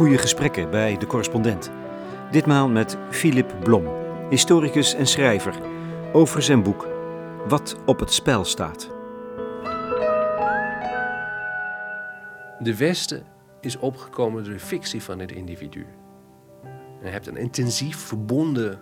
[0.00, 1.70] goede gesprekken bij de correspondent.
[2.30, 3.86] Ditmaal met Philip Blom,
[4.30, 5.54] historicus en schrijver,
[6.12, 6.88] over zijn boek
[7.48, 8.90] Wat op het spel staat.
[12.58, 13.22] De Westen
[13.60, 15.86] is opgekomen door de fictie van het individu.
[17.02, 18.80] Je hebt een intensief verbonden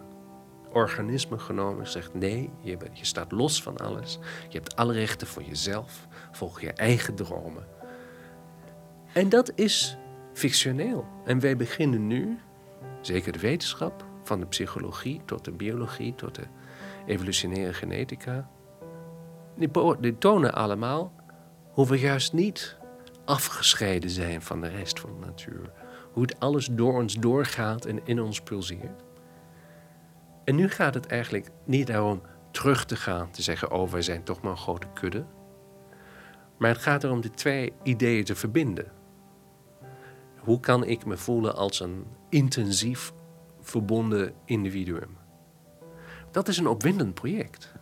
[0.73, 4.19] organisme genomen en zegt nee, je, je staat los van alles.
[4.49, 7.67] Je hebt alle rechten voor jezelf, volg je eigen dromen.
[9.13, 9.99] En dat is
[10.39, 11.07] fictioneel.
[11.25, 12.39] En wij beginnen nu,
[13.01, 16.45] zeker de wetenschap, van de psychologie tot de biologie, tot de
[17.07, 18.49] evolutionaire genetica,
[19.57, 19.71] die,
[20.01, 21.13] die tonen allemaal
[21.73, 22.77] hoe we juist niet
[23.25, 25.73] afgescheiden zijn van de rest van de natuur.
[26.13, 29.05] Hoe het alles door ons doorgaat en in ons pulseert.
[30.45, 34.23] En nu gaat het eigenlijk niet daarom terug te gaan, te zeggen: Oh, wij zijn
[34.23, 35.25] toch maar een grote kudde.
[36.59, 38.98] Maar het gaat erom de twee ideeën te verbinden.
[40.49, 43.13] Hoe kan ik me voelen als een intensief
[43.61, 45.17] verbonden individuum?
[46.31, 47.73] Dat is een opwindend project.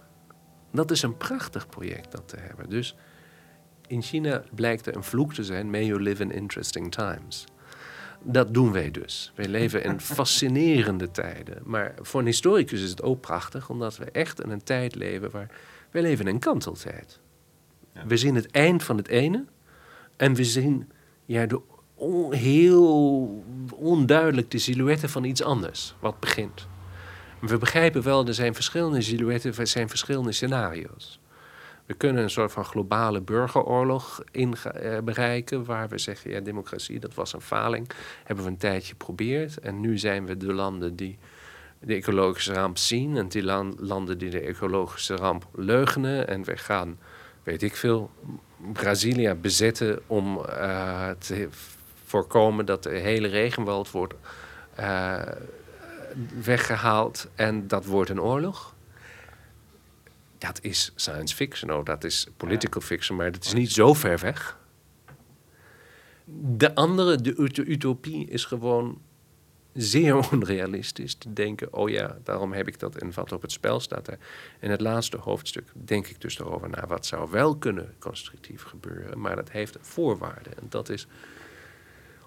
[0.73, 2.71] Dat is een prachtig project dat te hebben.
[2.71, 2.97] Dus
[3.87, 7.45] in China blijkt er een vloek te zijn: May you live in interesting times.
[8.23, 9.33] Dat doen wij dus.
[9.35, 11.63] Wij leven in fascinerende tijden.
[11.65, 15.31] Maar voor een historicus is het ook prachtig, omdat we echt in een tijd leven
[15.31, 15.51] waar.
[15.91, 17.21] Wij leven in een kanteltijd.
[18.07, 19.45] We zien het eind van het ene
[20.17, 20.91] en we zien
[21.25, 21.61] ja, de
[22.31, 23.45] heel
[23.75, 26.67] onduidelijk de silhouetten van iets anders, wat begint.
[27.41, 31.21] We begrijpen wel, er zijn verschillende silhouetten, er zijn verschillende scenario's.
[31.87, 36.99] We kunnen een soort van globale burgeroorlog in, uh, bereiken, waar we zeggen, ja, democratie,
[36.99, 37.91] dat was een faling.
[38.25, 41.19] Hebben we een tijdje geprobeerd en nu zijn we de landen die
[41.81, 43.43] de ecologische ramp zien en die
[43.79, 46.29] landen die de ecologische ramp leugenen.
[46.29, 46.99] En we gaan,
[47.43, 48.11] weet ik veel,
[48.73, 51.49] Brazilië bezetten om uh, te
[52.17, 54.15] voorkomen dat de hele regenwoud wordt
[54.81, 55.23] uh,
[56.43, 58.75] weggehaald en dat wordt een oorlog
[60.39, 64.19] dat is science fiction, oh, dat is political fiction, maar dat is niet zo ver
[64.19, 64.59] weg.
[66.57, 67.35] De andere, de
[67.67, 69.01] utopie, is gewoon
[69.73, 73.81] zeer onrealistisch te denken: oh ja, daarom heb ik dat in wat op het spel
[73.81, 74.09] staat.
[74.09, 74.19] Er.
[74.61, 79.21] In het laatste hoofdstuk denk ik dus erover na wat zou wel kunnen constructief gebeuren,
[79.21, 80.59] maar dat heeft voorwaarden.
[80.59, 81.07] En dat is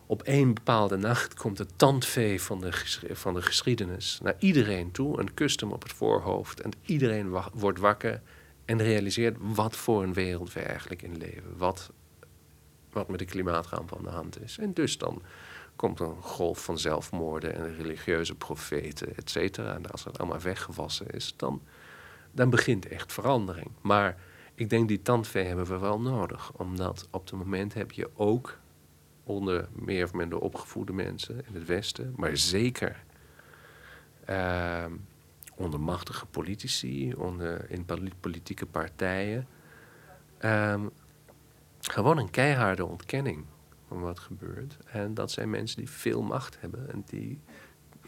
[0.10, 2.72] op één bepaalde nacht komt het tandvee van de,
[3.12, 6.62] van de geschiedenis naar iedereen toe en kust hem op het voorhoofd.
[6.62, 8.22] En iedereen wordt wakker
[8.66, 11.58] en realiseert wat voor een wereld we eigenlijk in leven.
[11.58, 11.92] Wat,
[12.92, 14.58] wat met de klimaatramp aan de hand is.
[14.58, 15.22] En dus dan
[15.76, 19.74] komt een golf van zelfmoorden en religieuze profeten, et cetera.
[19.74, 21.62] En als dat allemaal weggewassen is, dan,
[22.32, 23.72] dan begint echt verandering.
[23.82, 24.18] Maar
[24.56, 26.52] ik denk die tandvee hebben we wel nodig.
[26.54, 28.60] Omdat op het moment heb je ook
[29.30, 33.04] onder meer of minder opgevoede mensen in het Westen, maar zeker
[34.30, 34.86] uh,
[35.56, 37.86] onder machtige politici, onder, in
[38.20, 39.48] politieke partijen.
[40.42, 40.86] Uh,
[41.80, 43.46] gewoon een keiharde ontkenning
[43.88, 44.78] van wat gebeurt.
[44.86, 47.40] En dat zijn mensen die veel macht hebben en die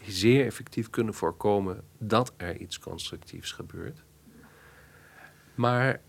[0.04, 4.02] zeer effectief kunnen voorkomen dat er iets constructiefs gebeurt.
[5.54, 6.00] Maar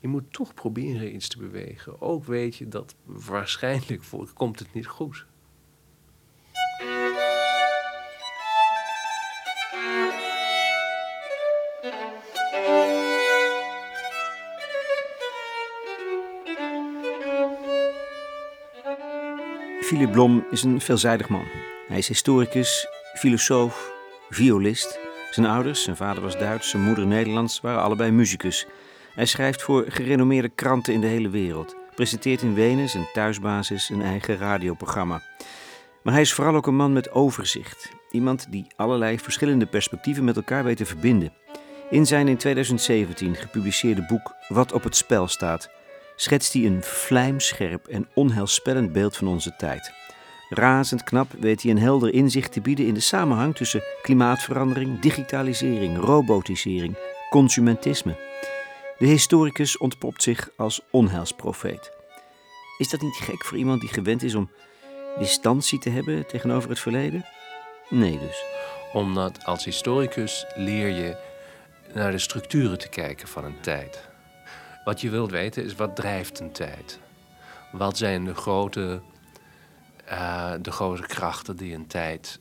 [0.00, 2.00] je moet toch proberen iets te bewegen.
[2.00, 4.02] Ook weet je dat waarschijnlijk
[4.34, 5.26] komt het niet goed.
[19.80, 21.44] Philip Blom is een veelzijdig man.
[21.88, 23.92] Hij is historicus, filosoof,
[24.28, 24.98] violist.
[25.30, 28.66] Zijn ouders, zijn vader was Duits, zijn moeder Nederlands, waren allebei muzikus.
[29.20, 34.02] Hij schrijft voor gerenommeerde kranten in de hele wereld, presenteert in Wenen zijn thuisbasis een
[34.02, 35.22] eigen radioprogramma.
[36.02, 37.92] Maar hij is vooral ook een man met overzicht.
[38.10, 41.32] Iemand die allerlei verschillende perspectieven met elkaar weet te verbinden.
[41.90, 45.70] In zijn in 2017 gepubliceerde boek Wat op het spel staat,
[46.16, 49.92] schetst hij een vlijmscherp en onheilspellend beeld van onze tijd.
[50.48, 55.98] Razend knap weet hij een helder inzicht te bieden in de samenhang tussen klimaatverandering, digitalisering,
[55.98, 56.96] robotisering,
[57.30, 58.28] consumentisme.
[59.00, 61.92] De historicus ontpopt zich als onheilsprofeet.
[62.78, 64.50] Is dat niet gek voor iemand die gewend is om
[65.18, 67.24] distantie te hebben tegenover het verleden?
[67.88, 68.44] Nee dus.
[68.92, 71.16] Omdat als historicus leer je
[71.94, 74.08] naar de structuren te kijken van een tijd.
[74.84, 77.00] Wat je wilt weten is wat drijft een tijd?
[77.72, 79.00] Wat zijn de grote,
[80.10, 82.40] uh, de grote krachten die een tijd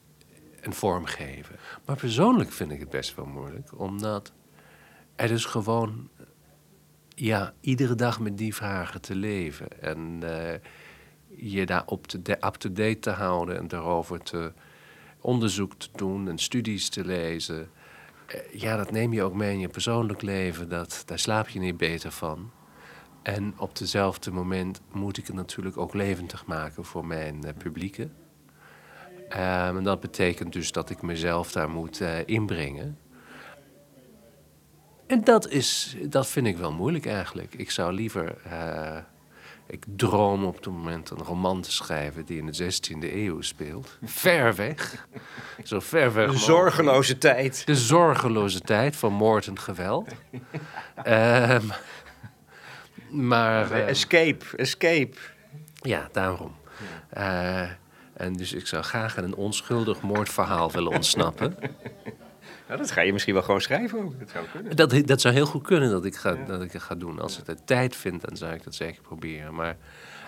[0.62, 1.56] een vorm geven?
[1.86, 4.32] Maar persoonlijk vind ik het best wel moeilijk, omdat
[5.16, 6.10] er dus gewoon
[7.20, 9.82] ja, iedere dag met die vragen te leven.
[9.82, 10.54] En uh,
[11.52, 11.86] je daar
[12.44, 14.52] up-to-date te houden en daarover te
[15.22, 17.70] onderzoek te doen en studies te lezen.
[18.28, 20.70] Eh, ja, dat neem je ook mee in je persoonlijk leven.
[20.70, 22.52] Dat, daar slaap je niet beter van.
[23.22, 28.14] En op dezelfde moment moet ik het natuurlijk ook levendig maken voor mijn uh, publieken.
[29.30, 32.98] Um, en dat betekent dus dat ik mezelf daar moet inbrengen.
[35.10, 37.54] En dat, is, dat vind ik wel moeilijk eigenlijk.
[37.54, 38.36] Ik zou liever.
[38.48, 38.98] Uh,
[39.68, 43.98] ik droom op het moment een roman te schrijven die in de 16e eeuw speelt.
[44.04, 45.08] Ver weg.
[45.64, 46.32] Zo ver weg.
[46.32, 47.66] De zorgeloze tijd.
[47.66, 50.10] De zorgeloze tijd van moord en geweld.
[51.08, 51.72] um,
[53.10, 53.72] maar.
[53.72, 55.18] Uh, escape, escape.
[55.74, 56.56] Ja, daarom.
[57.18, 57.62] Uh,
[58.14, 61.58] en dus ik zou graag een onschuldig moordverhaal willen ontsnappen.
[62.70, 64.20] Nou, dat ga je misschien wel gewoon schrijven ook.
[64.20, 64.76] Dat zou kunnen.
[64.76, 67.20] Dat, dat zou heel goed kunnen dat ik, ga, dat ik het ga doen.
[67.20, 69.54] Als ik de tijd vind, dan zou ik dat zeker proberen.
[69.54, 69.78] Maar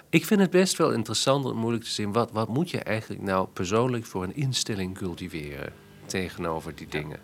[0.10, 2.12] ik vind het best wel interessant en moeilijk te zien...
[2.12, 5.74] Wat, wat moet je eigenlijk nou persoonlijk voor een instelling cultiveren...
[6.06, 7.20] tegenover die dingen.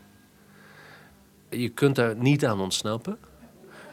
[1.50, 3.18] Je kunt daar niet aan ontsnappen.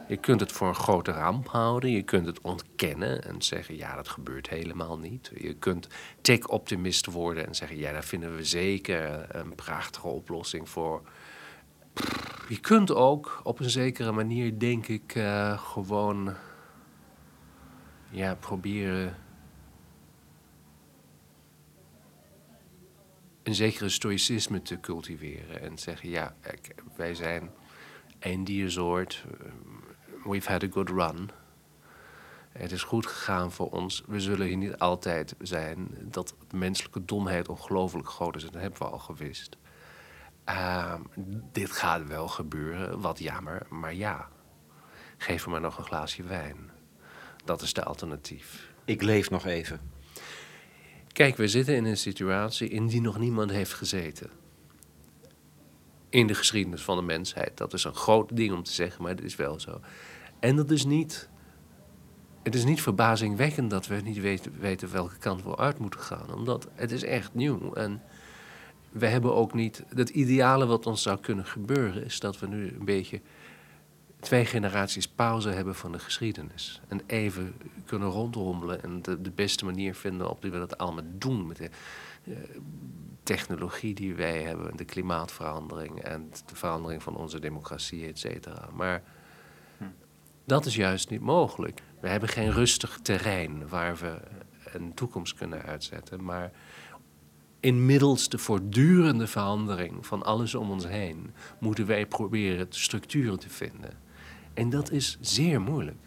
[0.06, 1.90] Je kunt het voor een grote ramp houden.
[1.90, 5.32] Je kunt het ontkennen en zeggen: ja, dat gebeurt helemaal niet.
[5.36, 5.88] Je kunt
[6.20, 11.02] tech-optimist worden en zeggen: ja, daar vinden we zeker een prachtige oplossing voor.
[12.48, 16.34] Je kunt ook op een zekere manier, denk ik, uh, gewoon
[18.10, 19.16] ja, proberen.
[23.42, 26.34] een zekere stoïcisme te cultiveren en zeggen: ja,
[26.96, 27.50] wij zijn
[28.18, 29.24] een diersoort
[30.24, 31.30] we've had a good run.
[32.52, 34.02] Het is goed gegaan voor ons.
[34.06, 35.88] We zullen hier niet altijd zijn.
[36.00, 39.56] Dat menselijke domheid ongelooflijk groot is, dat hebben we al gewist.
[40.48, 40.94] Uh,
[41.52, 44.28] dit gaat wel gebeuren, wat jammer, maar ja.
[45.16, 46.70] Geef me maar nog een glaasje wijn.
[47.44, 48.72] Dat is de alternatief.
[48.84, 49.80] Ik leef nog even.
[51.12, 54.30] Kijk, we zitten in een situatie in die nog niemand heeft gezeten
[56.14, 57.56] in de geschiedenis van de mensheid.
[57.56, 59.80] Dat is een groot ding om te zeggen, maar het is wel zo.
[60.44, 61.28] En dat is niet.
[62.42, 66.34] Het is niet verbazingwekkend dat we niet weten, weten welke kant we uit moeten gaan.
[66.34, 67.72] Omdat het is echt nieuw.
[67.72, 68.02] En
[68.90, 69.84] we hebben ook niet.
[69.94, 73.20] Het ideale wat ons zou kunnen gebeuren is dat we nu een beetje
[74.20, 76.80] twee generaties pauze hebben van de geschiedenis.
[76.88, 77.54] En even
[77.86, 81.46] kunnen rondrommelen en de, de beste manier vinden op die we dat allemaal doen.
[81.46, 81.70] Met de,
[82.24, 82.36] uh,
[83.22, 88.68] technologie die wij hebben, de klimaatverandering en de verandering van onze democratie, et cetera.
[88.74, 89.02] Maar.
[90.44, 91.82] Dat is juist niet mogelijk.
[92.00, 94.20] We hebben geen rustig terrein waar we
[94.72, 96.50] een toekomst kunnen uitzetten, maar
[97.60, 103.90] inmiddels de voortdurende verandering van alles om ons heen moeten wij proberen structuren te vinden.
[104.54, 105.98] En dat is zeer moeilijk.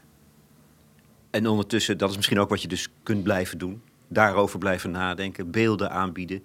[1.29, 3.81] En ondertussen, dat is misschien ook wat je dus kunt blijven doen.
[4.07, 6.43] Daarover blijven nadenken, beelden aanbieden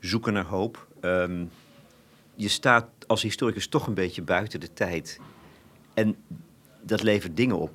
[0.00, 0.88] zoeken naar hoop.
[1.00, 1.50] Um,
[2.34, 5.20] je staat als historicus toch een beetje buiten de tijd.
[5.94, 6.16] En
[6.82, 7.70] dat levert dingen op.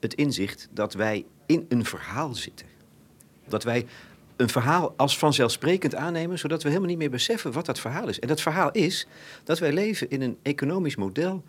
[0.00, 2.66] Het inzicht dat wij in een verhaal zitten.
[3.48, 3.86] Dat wij
[4.36, 8.18] een verhaal als vanzelfsprekend aannemen, zodat we helemaal niet meer beseffen wat dat verhaal is.
[8.18, 9.06] En dat verhaal is
[9.44, 11.44] dat wij leven in een economisch model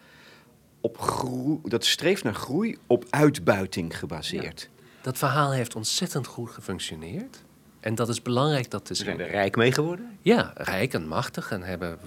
[0.82, 4.70] op groei, dat streeft naar groei op uitbuiting gebaseerd.
[5.02, 7.44] Dat verhaal heeft ontzettend goed gefunctioneerd.
[7.80, 9.06] En dat is belangrijk dat te zien.
[9.06, 10.18] We zijn er rijk mee geworden?
[10.22, 11.52] Ja, rijk en machtig.
[11.52, 12.00] En hebben,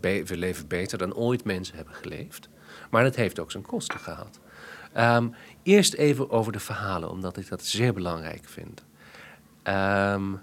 [0.00, 2.48] we leven beter dan ooit mensen hebben geleefd.
[2.94, 4.40] Maar dat heeft ook zijn kosten gehad.
[4.96, 8.84] Um, eerst even over de verhalen, omdat ik dat zeer belangrijk vind.
[9.64, 10.40] Um,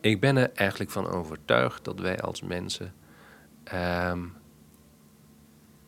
[0.00, 2.94] ik ben er eigenlijk van overtuigd dat wij als mensen.
[3.74, 4.32] Um,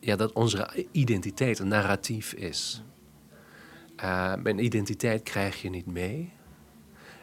[0.00, 2.82] ja, dat onze identiteit een narratief is.
[4.02, 6.32] Uh, een identiteit krijg je niet mee.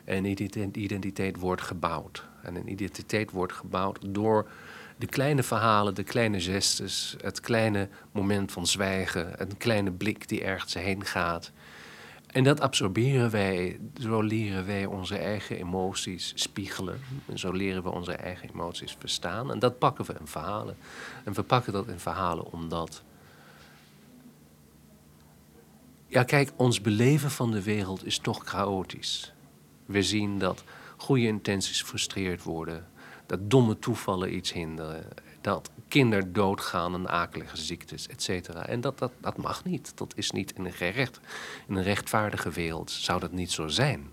[0.04, 2.28] En een identiteit wordt gebouwd.
[2.44, 4.50] En een identiteit wordt gebouwd door
[4.98, 10.44] de kleine verhalen, de kleine gestes, het kleine moment van zwijgen, een kleine blik die
[10.44, 11.52] ergens heen gaat.
[12.28, 17.00] En dat absorberen wij, zo leren wij onze eigen emoties spiegelen.
[17.26, 19.52] En zo leren we onze eigen emoties verstaan.
[19.52, 20.78] En dat pakken we in verhalen.
[21.24, 23.04] En we pakken dat in verhalen omdat.
[26.08, 29.34] Ja, kijk, ons beleven van de wereld is toch chaotisch.
[29.86, 30.64] We zien dat
[30.98, 32.88] goede intenties frustreerd worden,
[33.28, 35.08] dat domme toevallen iets hinderen,
[35.42, 38.66] dat kinderen doodgaan aan akelige ziektes, et cetera.
[38.66, 39.98] En dat, dat, dat mag niet.
[39.98, 41.20] Dat is niet in een, gerecht,
[41.68, 44.10] in een rechtvaardige wereld zou dat niet zo zijn.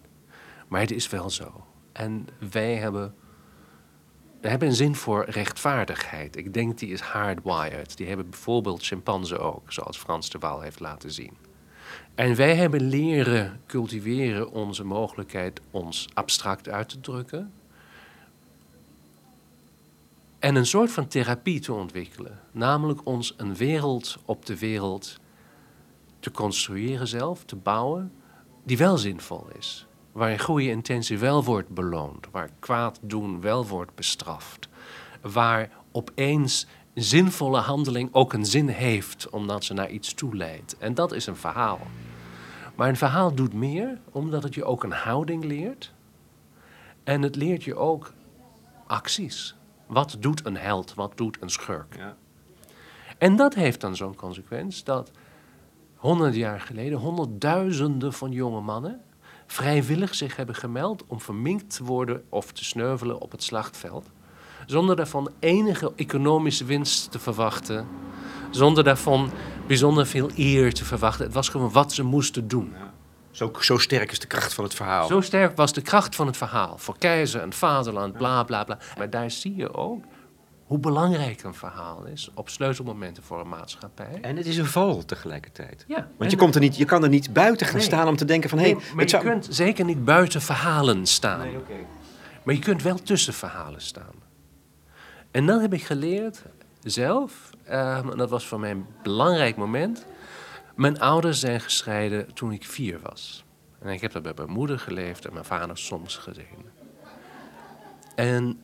[0.69, 1.67] Maar het is wel zo.
[1.93, 3.15] En wij hebben,
[4.41, 6.37] we hebben een zin voor rechtvaardigheid.
[6.37, 7.97] Ik denk die is hardwired.
[7.97, 11.37] Die hebben bijvoorbeeld chimpansen ook, zoals Frans de Waal heeft laten zien.
[12.15, 17.53] En wij hebben leren cultiveren onze mogelijkheid ons abstract uit te drukken.
[20.45, 22.41] En een soort van therapie te ontwikkelen.
[22.53, 25.19] Namelijk ons een wereld op de wereld
[26.21, 28.13] te construeren zelf, te bouwen,
[28.65, 29.87] die wel zinvol is.
[30.13, 32.27] Waarin goede intentie wel wordt beloond.
[32.31, 34.69] Waar kwaad doen wel wordt bestraft.
[35.21, 40.79] Waar opeens zinvolle handeling ook een zin heeft, omdat ze naar iets toe leidt.
[40.79, 41.81] En dat is een verhaal.
[42.75, 45.93] Maar een verhaal doet meer, omdat het je ook een houding leert.
[47.05, 48.13] En het leert je ook
[48.87, 49.55] acties.
[49.87, 50.95] Wat doet een held?
[50.95, 51.97] Wat doet een schurk?
[51.97, 52.17] Ja.
[53.19, 55.11] En dat heeft dan zo'n consequentie dat
[55.97, 59.01] honderd jaar geleden honderdduizenden van jonge mannen
[59.47, 64.11] vrijwillig zich hebben gemeld om verminkt te worden of te sneuvelen op het slachtveld.
[64.67, 67.87] Zonder daarvan enige economische winst te verwachten.
[68.51, 69.31] Zonder daarvan
[69.67, 71.25] bijzonder veel eer te verwachten.
[71.25, 72.73] Het was gewoon wat ze moesten doen.
[73.35, 75.07] Zo, zo sterk is de kracht van het verhaal.
[75.07, 76.79] Zo sterk was de kracht van het verhaal.
[76.79, 78.79] Voor keizer en vaderland, bla bla bla.
[78.99, 80.05] Maar daar zie je ook
[80.67, 84.19] hoe belangrijk een verhaal is op sleutelmomenten voor een maatschappij.
[84.21, 85.85] En het is een val tegelijkertijd.
[85.89, 87.85] Ja, Want je, komt er niet, je kan er niet buiten gaan Nee.
[87.85, 88.59] staan om te denken van...
[88.59, 91.39] hé, Nee, hey, maar je zou- kunt zeker niet buiten verhalen staan.
[91.39, 91.75] Nee, oké.
[92.43, 94.15] Maar je kunt wel tussen verhalen staan.
[95.31, 96.43] En dan heb ik geleerd,
[96.83, 100.07] zelf, ehm, en dat was voor mij een belangrijk moment.
[100.75, 103.45] Mijn ouders zijn gescheiden toen ik vier was.
[103.79, 106.69] En ik heb daar bij mijn moeder geleefd en mijn vader soms gezien.
[108.15, 108.63] En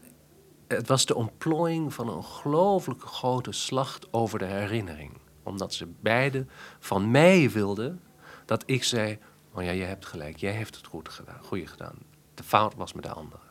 [0.68, 5.12] het was de ontplooiing van een ongelooflijke grote slacht over de herinnering.
[5.42, 8.00] Omdat ze beiden van mij wilden
[8.44, 9.18] dat ik zei:
[9.52, 11.98] Oh ja, je hebt gelijk, jij hebt het goed gedaan, goeie gedaan.
[12.34, 13.42] De fout was met de andere.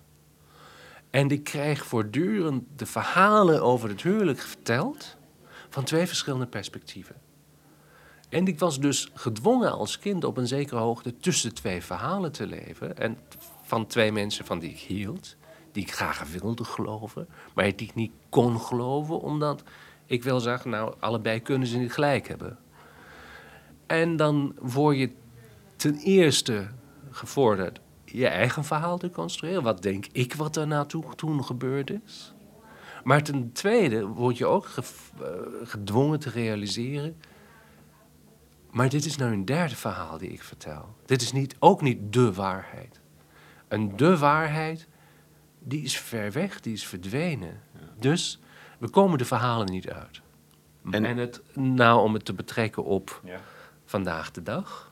[1.10, 5.18] En ik krijg voortdurend de verhalen over het huwelijk verteld
[5.70, 7.16] van twee verschillende perspectieven.
[8.30, 12.48] En ik was dus gedwongen als kind op een zekere hoogte tussen twee verhalen te
[12.48, 12.98] leven.
[12.98, 13.18] En
[13.62, 15.36] van twee mensen van die ik hield,
[15.72, 19.64] die ik graag wilde geloven, maar die ik niet kon geloven, omdat
[20.06, 22.58] ik wel zag, nou, allebei kunnen ze niet gelijk hebben.
[23.86, 25.12] En dan word je
[25.76, 26.68] ten eerste
[27.12, 29.64] gevorderd je eigen verhaal te construeren.
[29.64, 32.34] Wat denk ik wat er naartoe toen gebeurd is?
[33.04, 35.28] Maar ten tweede word je ook eh,
[35.64, 37.18] gedwongen te realiseren.
[38.72, 40.96] Maar dit is nou een derde verhaal die ik vertel.
[41.06, 43.00] Dit is niet, ook niet de waarheid.
[43.68, 44.88] En de waarheid,
[45.60, 47.62] die is ver weg, die is verdwenen.
[48.00, 48.40] Dus
[48.80, 50.22] we komen de verhalen niet uit.
[50.92, 53.40] En- En, het, nou, om het te betrekken op Ja.
[53.86, 54.92] vandaag de dag.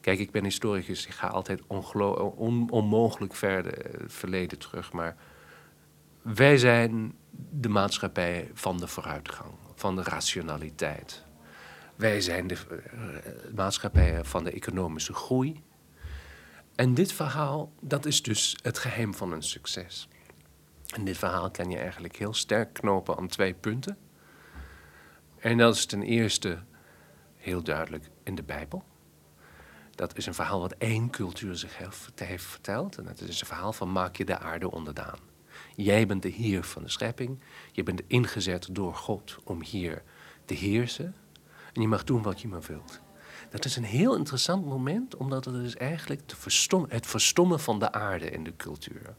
[0.00, 4.92] Kijk, ik ben historicus, ik ga altijd on- onmogelijk ver eh, het verleden terug.
[4.92, 5.16] Maar
[6.22, 7.14] wij zijn
[7.50, 11.23] de maatschappij van de vooruitgang, van de rationaliteit.
[11.96, 15.62] Wij zijn de eh, maatschappij van de economische groei.
[16.74, 20.08] En dit verhaal, dat is dus het geheim van een succes.
[20.94, 23.98] En dit verhaal kan je eigenlijk heel sterk knopen aan twee punten.
[25.38, 26.62] En dat is ten eerste
[27.36, 28.84] heel duidelijk in de Bijbel.
[29.90, 32.98] Dat is een verhaal wat één cultuur zich heeft, heeft verteld.
[32.98, 35.18] En dat is een verhaal van maak je de aarde onderdaan.
[35.76, 37.40] Jij bent de heer van de schepping.
[37.72, 40.02] Je bent ingezet door God om hier
[40.44, 41.14] te heersen.
[41.74, 43.00] En je mag doen wat je maar wilt.
[43.50, 46.22] Dat is een heel interessant moment, omdat het is eigenlijk
[46.88, 49.14] het verstommen van de aarde in de cultuur.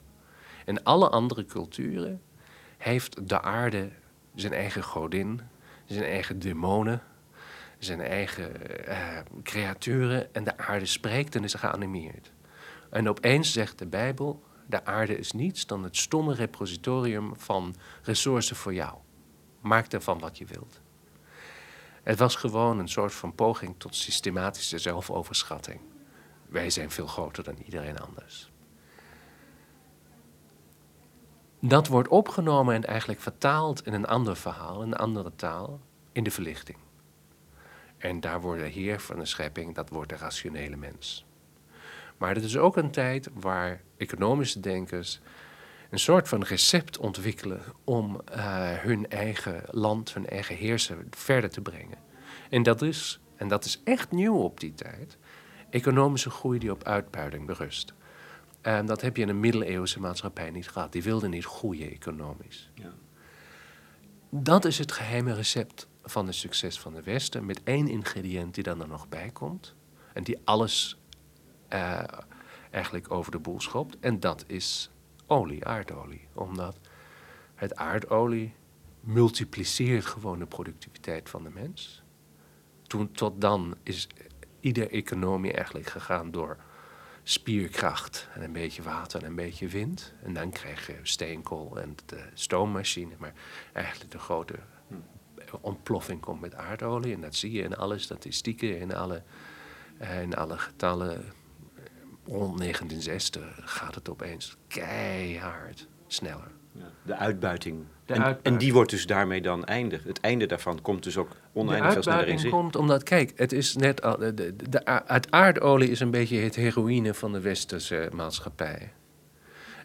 [0.65, 2.21] In alle andere culturen
[2.77, 3.91] heeft de aarde
[4.35, 5.41] zijn eigen godin,
[5.85, 7.01] zijn eigen demonen,
[7.79, 12.31] zijn eigen eh, creaturen en de aarde spreekt en is geanimeerd.
[12.89, 18.57] En opeens zegt de Bijbel, de aarde is niets dan het stomme repositorium van resources
[18.57, 18.97] voor jou.
[19.61, 20.81] Maak ervan wat je wilt.
[22.05, 25.79] Het was gewoon een soort van poging tot systematische zelfoverschatting.
[26.47, 28.51] Wij zijn veel groter dan iedereen anders.
[31.59, 35.79] Dat wordt opgenomen en eigenlijk vertaald in een ander verhaal, een andere taal,
[36.11, 36.77] in de verlichting.
[37.97, 41.25] En daar wordt de heer van de schepping, dat wordt de rationele mens.
[42.17, 45.19] Maar het is ook een tijd waar economische denkers
[45.95, 51.61] een soort van recept ontwikkelen om eh, hun eigen land, hun eigen heersen verder te
[51.61, 51.97] brengen.
[52.49, 55.17] En dat is, en dat is echt nieuw op die tijd,
[55.69, 57.93] economische groei die op uitbuiting berust.
[58.61, 60.91] En dat heb je in een middeleeuwse maatschappij niet gehad.
[60.91, 62.71] Die wilden niet groeien economisch.
[62.73, 62.93] Ja.
[64.29, 68.63] Dat is het geheime recept van het succes van de Westen, met één ingrediënt die
[68.63, 69.75] dan er nog bij komt.
[70.13, 70.97] En die alles
[71.67, 72.03] eh,
[72.71, 73.97] eigenlijk over de boel schopt.
[73.99, 74.89] En dat is
[75.27, 76.27] olie, aardolie.
[76.33, 76.79] Omdat
[77.55, 78.53] het aardolie
[78.99, 82.03] multipliceert gewoon de productiviteit van de mens.
[82.83, 84.07] toen, tot dan is
[84.59, 86.57] iedere economie eigenlijk gegaan door
[87.23, 90.13] spierkracht en een beetje water en een beetje wind.
[90.23, 93.15] En dan krijg je steenkool en de stoommachine.
[93.17, 93.33] Maar
[93.73, 94.55] eigenlijk de grote
[95.61, 97.13] ontploffing komt met aardolie.
[97.13, 99.23] En dat zie je in alle statistieken, in alle,
[99.97, 101.33] eh, in alle getallen.
[102.27, 106.51] Rond 1960 gaat het opeens keihard sneller.
[107.03, 107.83] De uitbuiting.
[108.05, 110.03] en, en, die wordt dus daarmee dan eindig.
[110.03, 112.53] Het einde daarvan komt dus ook oneindig veel sneller in zicht.
[112.53, 116.37] komt omdat, kijk, het is net al, de, de, de, het aardolie is een beetje
[116.37, 118.91] het heroïne van de westerse maatschappij.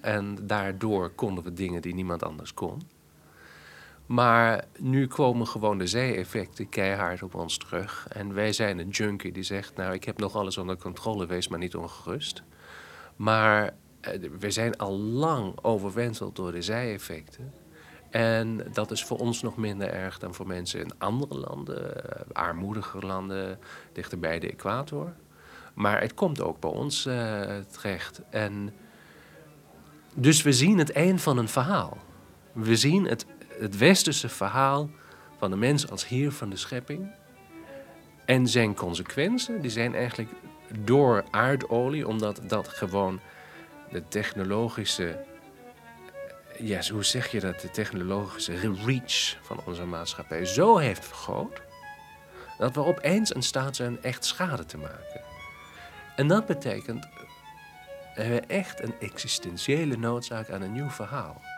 [0.01, 2.83] En daardoor konden we dingen die niemand anders kon.
[4.11, 8.07] Maar nu komen gewoon de zee-effecten keihard op ons terug.
[8.09, 11.49] En wij zijn een junkie die zegt, nou, ik heb nog alles onder controle, wees
[11.49, 12.43] maar niet ongerust.
[13.17, 17.53] Maar eh, we zijn al lang overwenseld door de zij-effecten.
[18.11, 22.21] En dat is voor ons nog minder erg dan voor mensen in andere landen, uh,
[22.33, 23.59] armoedige landen,
[23.93, 25.13] dichter bij de equator.
[25.75, 27.15] Maar het komt ook bij ons uh,
[27.57, 28.21] terecht.
[28.31, 28.75] En
[30.15, 31.99] dus we zien het eind van een verhaal.
[32.53, 33.27] We zien het,
[33.61, 34.91] het westerse verhaal
[35.39, 37.11] van de mens als heer van de schepping.
[38.25, 40.31] En zijn consequenties, die zijn eigenlijk
[40.79, 43.21] door aardolie, omdat dat gewoon
[43.91, 45.25] de technologische,
[46.59, 51.63] ja, hoe zeg je dat, de technologische reach van onze maatschappij zo heeft vergroot,
[52.59, 55.21] dat we opeens in staat zijn echt schade te maken.
[56.17, 57.09] En dat betekent
[58.15, 61.50] we echt een existentiële noodzaak aan een nieuw verhaal.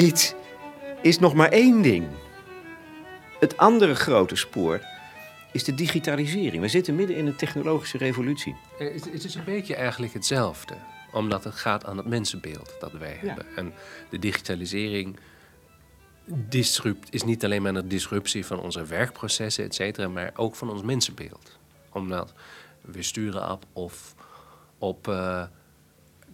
[0.00, 0.36] Dit
[1.02, 2.06] is nog maar één ding.
[3.40, 4.80] Het andere grote spoor
[5.52, 6.62] is de digitalisering.
[6.62, 8.56] We zitten midden in een technologische revolutie.
[8.78, 10.74] Eh, het is een beetje eigenlijk hetzelfde,
[11.12, 13.46] omdat het gaat aan het mensenbeeld dat wij hebben.
[13.56, 13.72] En
[14.10, 15.18] de digitalisering
[16.24, 20.70] disrupt, is niet alleen maar een disruptie van onze werkprocessen, et cetera, maar ook van
[20.70, 21.58] ons mensenbeeld.
[21.92, 22.32] Omdat
[22.80, 24.14] we sturen op, of
[24.78, 25.42] op uh,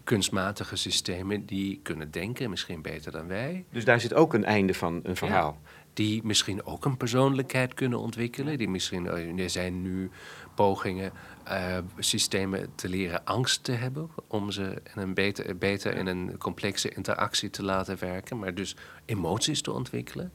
[0.06, 3.64] kunstmatige systemen die kunnen denken, misschien beter dan wij.
[3.70, 5.60] Dus daar zit ook een einde van een verhaal.
[5.92, 8.58] die misschien ook een persoonlijkheid kunnen ontwikkelen.
[8.58, 10.10] Die misschien, eh, er zijn nu
[10.54, 11.12] pogingen
[11.48, 14.10] uh, systemen te leren angst te hebben.
[14.26, 18.38] Om ze in een beter, beter in een complexe interactie te laten werken.
[18.38, 20.32] Maar dus emoties te ontwikkelen.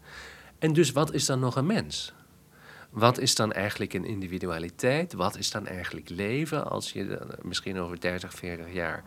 [0.60, 2.14] En dus wat is dan nog een mens?
[2.90, 5.14] Wat is dan eigenlijk een individualiteit?
[5.14, 9.04] Wat is dan eigenlijk leven als je misschien over 30, 40 jaar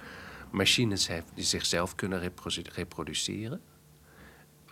[0.55, 2.33] machines heeft die zichzelf kunnen
[2.75, 3.61] reproduceren.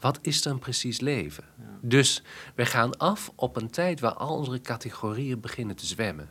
[0.01, 1.45] Wat is dan precies leven?
[1.81, 2.23] Dus
[2.55, 6.29] we gaan af op een tijd waar al onze categorieën beginnen te zwemmen.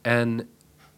[0.00, 0.48] En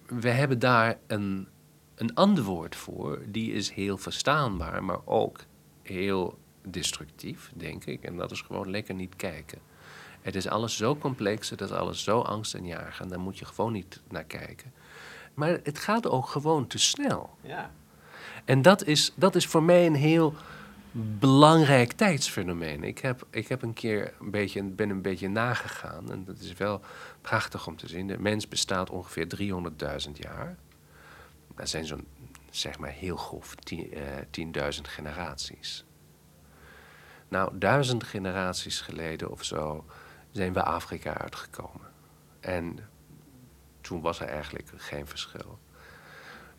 [0.07, 1.49] we hebben daar een,
[1.95, 5.41] een antwoord voor, die is heel verstaanbaar, maar ook
[5.83, 6.39] heel
[6.69, 8.03] destructief, denk ik.
[8.03, 9.59] En dat is gewoon lekker niet kijken.
[10.21, 13.73] Het is alles zo complex, het is alles zo angstaanjagend, en daar moet je gewoon
[13.73, 14.73] niet naar kijken.
[15.35, 17.37] Maar het gaat ook gewoon te snel.
[17.41, 17.71] Ja.
[18.45, 20.35] En dat is, dat is voor mij een heel
[21.19, 22.85] belangrijk tijdsfenomeen.
[22.85, 26.11] Ik heb, ik heb een keer een beetje, ben een beetje nagegaan.
[26.11, 26.81] En dat is wel
[27.21, 28.07] prachtig om te zien.
[28.07, 29.27] De mens bestaat ongeveer
[30.07, 30.57] 300.000 jaar.
[31.57, 32.07] Dat zijn zo'n,
[32.51, 35.85] zeg maar heel grof, 10.000 uh, eh, generaties.
[37.29, 39.85] Nou, duizend generaties geleden of zo
[40.31, 41.87] zijn we Afrika uitgekomen.
[42.41, 42.79] En
[43.85, 45.59] toen was er eigenlijk geen verschil.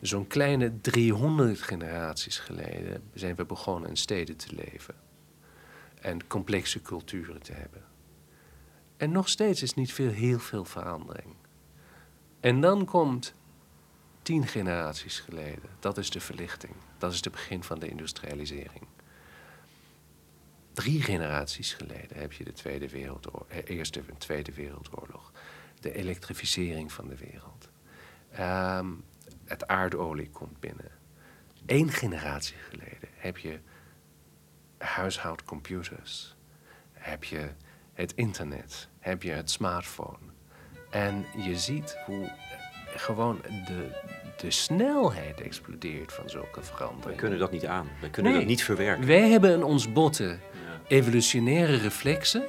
[0.00, 4.94] Zo'n kleine 300 generaties geleden zijn we begonnen in steden te leven.
[6.00, 7.84] En complexe culturen te hebben.
[8.96, 11.34] En nog steeds is niet veel, heel veel verandering.
[12.40, 13.34] En dan komt
[14.22, 15.70] tien generaties geleden.
[15.80, 16.74] Dat is de verlichting.
[16.98, 18.86] Dat is het begin van de industrialisering.
[20.72, 25.32] Drie generaties geleden heb je de Tweede Wereldoorlog, eh, Eerste en Tweede Wereldoorlog
[25.80, 27.68] de elektrificering van de wereld.
[28.32, 28.86] Ehm,
[29.44, 30.90] het aardolie komt binnen.
[31.66, 33.58] Eén generatie geleden heb je
[34.78, 36.36] huishoudcomputers,
[36.92, 37.48] heb je
[37.92, 40.18] het internet, heb je het smartphone.
[40.90, 42.32] En je ziet hoe
[42.86, 44.00] gewoon de,
[44.36, 47.10] de snelheid explodeert van zulke veranderingen.
[47.10, 47.88] We kunnen dat niet aan.
[48.00, 48.40] We kunnen Nee.
[48.40, 49.06] dat niet verwerken.
[49.06, 50.40] Wij hebben in ons botten
[50.86, 52.44] evolutionaire reflexen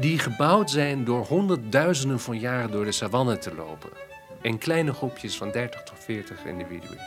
[0.00, 3.90] die gebouwd zijn door honderdduizenden van jaren door de savanne te lopen.
[4.40, 6.98] In kleine groepjes van 30 tot 40 individuen.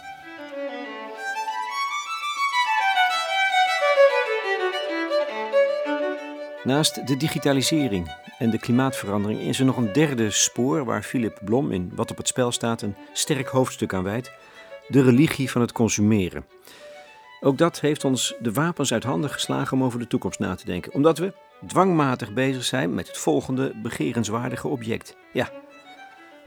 [6.64, 11.72] Naast de digitalisering en de klimaatverandering is er nog een derde spoor waar Philip Blom
[11.72, 14.32] in Wat op het spel staat een sterk hoofdstuk aan wijdt:
[14.88, 16.46] de religie van het consumeren.
[17.42, 20.66] Ook dat heeft ons de wapens uit handen geslagen om over de toekomst na te
[20.66, 21.34] denken, omdat we
[21.66, 25.16] dwangmatig bezig zijn met het volgende begerenswaardige object.
[25.34, 25.52] Ja,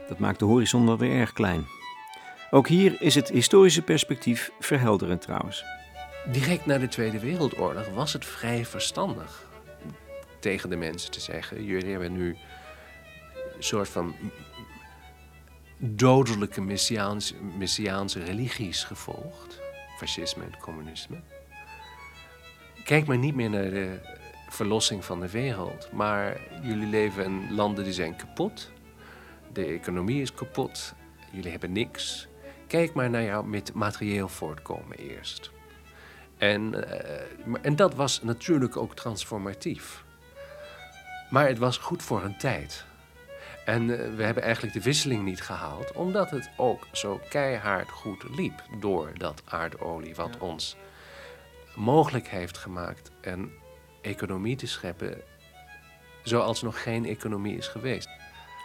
[0.08, 1.66] dat maakt de horizon wel weer erg klein.
[2.50, 5.64] Ook hier is het historische perspectief verhelderend trouwens.
[6.32, 9.48] Direct na de Tweede Wereldoorlog was het vrij verstandig
[10.40, 12.36] tegen de mensen te zeggen: jullie hebben nu
[13.56, 14.14] een soort van
[15.76, 16.60] dodelijke
[17.58, 19.60] messiaanse, religies gevolgd,
[19.98, 21.20] fascisme en communisme.
[22.84, 24.18] Kijk maar niet meer naar de
[24.50, 28.70] verlossing van de wereld, maar jullie leven in landen die zijn kapot.
[29.52, 30.94] De economie is kapot.
[31.32, 32.28] Jullie hebben niks.
[32.66, 35.50] Kijk maar naar jouw met materieel voortkomen eerst.
[36.38, 37.26] En, eh,
[37.62, 40.04] en dat was natuurlijk ook transformatief.
[41.30, 42.84] Maar het was goed voor een tijd.
[43.64, 48.24] En eh, we hebben eigenlijk de wisseling niet gehaald, omdat het ook zo keihard goed
[48.36, 50.76] liep door dat aardolie, wat ons
[51.74, 53.52] mogelijk heeft gemaakt een
[54.00, 55.22] economie te scheppen
[56.22, 58.08] zoals nog geen economie is geweest.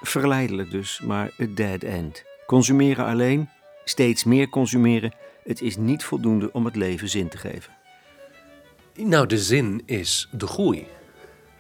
[0.01, 2.23] Verleidelijk dus, maar het dead end.
[2.45, 3.49] Consumeren alleen,
[3.83, 7.73] steeds meer consumeren, het is niet voldoende om het leven zin te geven.
[8.95, 10.87] Nou, de zin is de groei.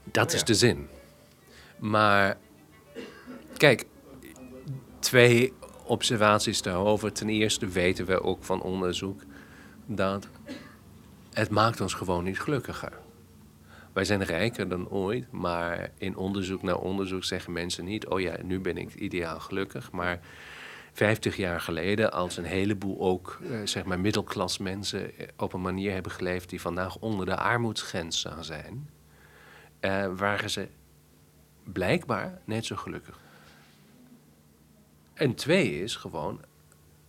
[0.03, 0.87] Dat is de zin.
[1.79, 2.37] Maar
[3.57, 3.85] kijk,
[4.99, 7.11] twee observaties daarover.
[7.11, 9.21] Ten eerste weten we ook van onderzoek
[9.85, 10.27] dat
[11.33, 13.04] het maakt ons gewoon niet gelukkiger.
[13.95, 18.37] Wij zijn rijker dan ooit, maar in onderzoek na onderzoek zeggen mensen niet: oh ja,
[18.43, 19.91] nu ben ik ideaal gelukkig.
[19.91, 20.19] Maar
[20.93, 25.61] 50 jaar geleden, als een heleboel ook eh, zeg maar middelklas mensen eh, op een
[25.61, 28.89] manier hebben geleefd die vandaag onder de armoedsgrens zou zijn,
[29.79, 30.67] eh, waren ze
[31.63, 33.19] blijkbaar net zo gelukkig.
[35.13, 36.41] En twee is gewoon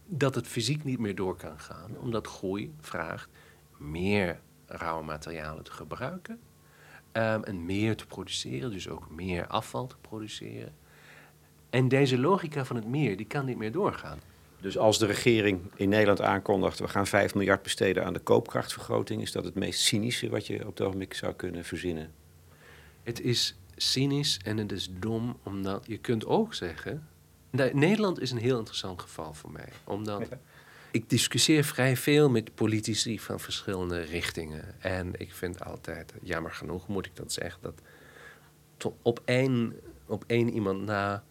[0.05, 3.29] dat het fysiek niet meer door kan gaan, omdat groei vraagt
[3.77, 6.41] meer rauwe materialen te gebruiken
[7.17, 10.75] ehm, en meer te produceren, dus ook meer afval te produceren.
[11.71, 14.19] En deze logica van het meer, die kan niet meer doorgaan.
[14.61, 19.23] Dus als de regering in Nederland aankondigt, we gaan 5 miljard besteden aan de koopkrachtvergroting,
[19.23, 22.13] is dat het meest cynische wat je op het ogenblik zou kunnen verzinnen?
[23.03, 27.09] Het is cynisch en het is dom, omdat je kunt ook zeggen...
[27.73, 29.69] Nederland is een heel interessant geval voor mij.
[29.85, 30.29] Omdat
[30.97, 34.81] ik discussieer vrij veel met politici van verschillende richtingen.
[34.81, 37.63] En ik vind altijd, jammer genoeg moet ik dat zeggen...
[37.63, 37.83] dat
[39.03, 41.25] op één, op één iemand na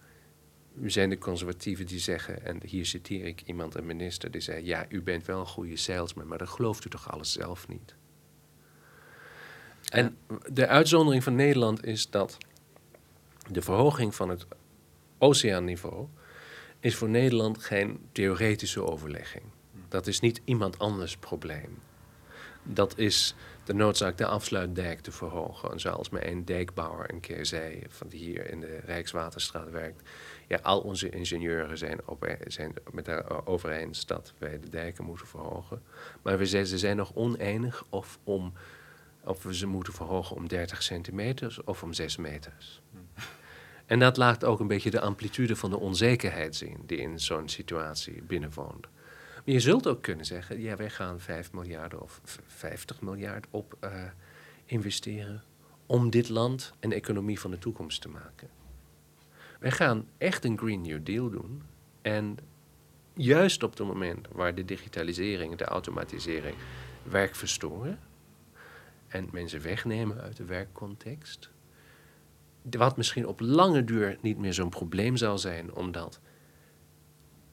[0.85, 2.45] zijn de conservatieven die zeggen...
[2.45, 4.65] en hier citeer ik iemand, een minister, die zei...
[4.65, 7.95] ja, u bent wel een goede salesman, maar dan gelooft u toch alles zelf niet?
[9.89, 10.17] En
[10.51, 12.37] de uitzondering van Nederland is dat
[13.51, 14.45] de verhoging van het
[15.17, 16.07] oceaanniveau
[16.79, 19.43] is voor Nederland geen theoretische overlegging.
[19.95, 21.79] Dat is niet iemand anders probleem.
[22.63, 25.71] Dat is de noodzaak de afsluitdijk te verhogen.
[25.71, 30.01] En zoals mij een dijkbouwer een keer zei, van die hier in de Rijkswaterstraat werkt.
[30.47, 35.27] Ja, al onze ingenieuren zijn, op, zijn met erover eens dat wij de dijken moeten
[35.27, 35.81] verhogen.
[36.21, 38.53] Maar we zijn, ze zijn nog oneenig of, om,
[39.23, 42.81] of we ze moeten verhogen om 30 centimeter of om 6 meters.
[43.85, 47.49] En dat laat ook een beetje de amplitude van de onzekerheid zien die in zo'n
[47.49, 48.87] situatie binnenwoont.
[49.45, 53.45] Maar je zult ook kunnen zeggen, ja, wij gaan 5 miljard of v- 50 miljard
[53.49, 54.03] op eh,
[54.65, 55.43] investeren
[55.85, 58.49] om dit land een economie van de toekomst te maken.
[59.59, 61.61] Wij gaan echt een Green New Deal doen.
[62.01, 62.37] En
[63.13, 66.55] juist op het moment waar de digitalisering, de automatisering
[67.03, 67.99] werk verstoren
[69.07, 71.49] en mensen wegnemen uit de werkcontext,
[72.61, 76.19] wat misschien op lange duur niet meer zo'n probleem zal zijn, omdat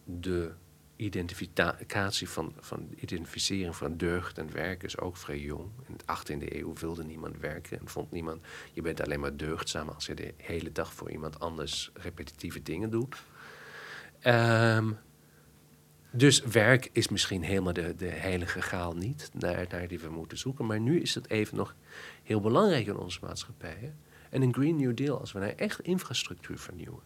[0.04, 0.52] de
[1.04, 5.70] identificatie van, van identificering van deugd en werk is ook vrij jong.
[5.88, 8.40] In de 18e eeuw wilde niemand werken en vond niemand,
[8.72, 12.90] je bent alleen maar deugdzaam als je de hele dag voor iemand anders repetitieve dingen
[12.90, 13.22] doet.
[14.20, 14.92] Ehm,
[16.10, 20.38] dus werk is misschien helemaal de, de heilige graal niet, naar, naar die we moeten
[20.38, 20.66] zoeken.
[20.66, 21.74] Maar nu is het even nog
[22.22, 23.98] heel belangrijk in onze maatschappijen.
[24.30, 27.02] En een Green New Deal, als we nou echt infrastructuur vernieuwen,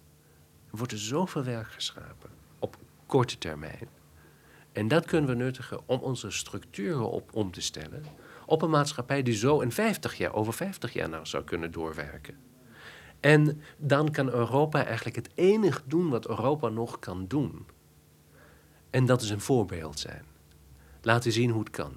[0.70, 2.30] wordt er zoveel werk geschapen.
[3.06, 3.88] Korte termijn.
[4.72, 8.04] En dat kunnen we nuttigen om onze structuren op om te stellen
[8.46, 12.36] op een maatschappij die zo in 50 jaar, over 50 jaar nou zou kunnen doorwerken.
[13.20, 17.66] En dan kan Europa eigenlijk het enige doen wat Europa nog kan doen.
[18.90, 20.24] En dat is een voorbeeld zijn.
[21.02, 21.96] Laten zien hoe het kan.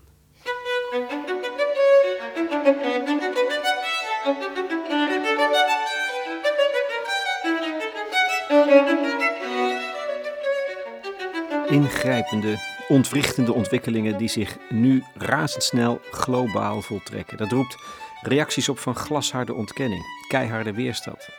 [11.70, 12.56] Ingrijpende,
[12.88, 17.38] ontwrichtende ontwikkelingen die zich nu razendsnel globaal voltrekken.
[17.38, 17.78] Dat roept
[18.22, 21.30] reacties op van glasharde ontkenning, keiharde weerstand.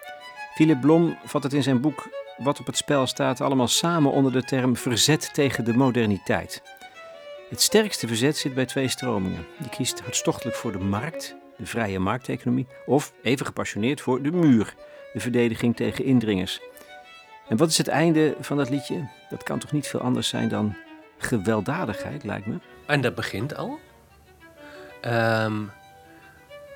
[0.55, 4.33] Philip Blom vat het in zijn boek Wat op het spel staat allemaal samen onder
[4.33, 6.63] de term verzet tegen de moderniteit.
[7.49, 9.47] Het sterkste verzet zit bij twee stromingen.
[9.59, 14.75] Die kiest hartstochtelijk voor de markt, de vrije markteconomie, of even gepassioneerd voor de muur,
[15.13, 16.61] de verdediging tegen indringers.
[17.51, 19.09] En wat is het einde van dat liedje?
[19.29, 20.77] Dat kan toch niet veel anders zijn dan
[21.19, 22.59] gewelddadigheid, lijkt me.
[22.87, 23.79] En dat begint al.
[25.01, 25.63] Ehm,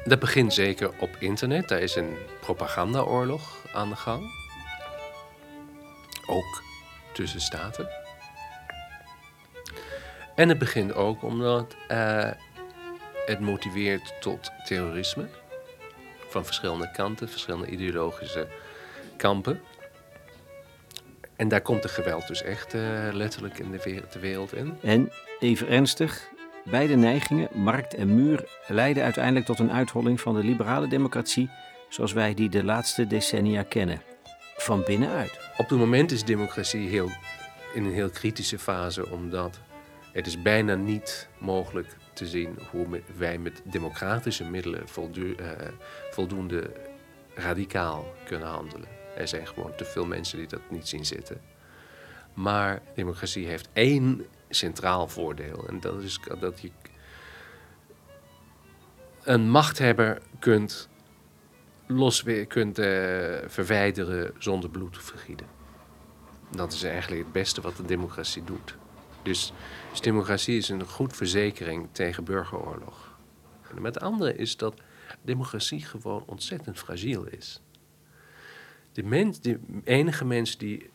[0.04, 1.68] dat begint zeker op internet.
[1.68, 4.22] Daar is een propagandaoorlog aan de gang.
[6.26, 6.62] Ook
[7.12, 7.88] tussen staten.
[10.34, 12.30] En het begint ook omdat uh,
[13.26, 15.28] het motiveert tot terrorisme.
[16.28, 18.48] Van verschillende kanten, verschillende ideologische
[19.16, 19.60] kampen.
[21.36, 24.78] En daar komt de geweld dus echt uh, letterlijk in de, wereld, de wereld in.
[24.82, 26.28] En even ernstig,
[26.64, 31.50] beide neigingen, markt en muur, leiden uiteindelijk tot een uitholling van de liberale democratie
[31.88, 34.02] zoals wij die de laatste decennia kennen.
[34.56, 35.38] Van binnenuit.
[35.56, 37.10] Op het moment is democratie heel,
[37.74, 39.60] in een heel kritische fase, omdat
[40.12, 44.84] het is bijna niet mogelijk te zien hoe wij met democratische middelen
[45.16, 45.50] uh,
[46.10, 46.70] voldoende
[47.34, 49.03] radicaal kunnen handelen.
[49.16, 51.40] Er zijn gewoon te veel mensen die dat niet zien zitten.
[52.34, 55.68] Maar democratie heeft één centraal voordeel.
[55.68, 56.70] En dat is dat je
[59.22, 60.88] een machthebber kunt,
[61.86, 62.86] los, kunt uh,
[63.46, 65.46] verwijderen zonder bloed te vergieten.
[66.50, 68.76] Dat is eigenlijk het beste wat de democratie doet.
[69.22, 69.52] Dus,
[69.90, 73.12] dus democratie is een goed verzekering tegen burgeroorlog.
[73.82, 74.74] Het andere is dat
[75.22, 77.60] democratie gewoon ontzettend fragiel is.
[78.94, 79.40] De, mens,
[79.84, 80.90] enige mensen die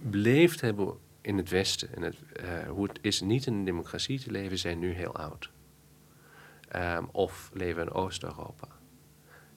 [0.00, 4.20] beleefd hebben in het Westen en het, uh, hoe het is niet in een democratie
[4.20, 5.50] te leven, zijn nu heel oud.
[6.76, 8.68] Um, of leven in Oost-Europa.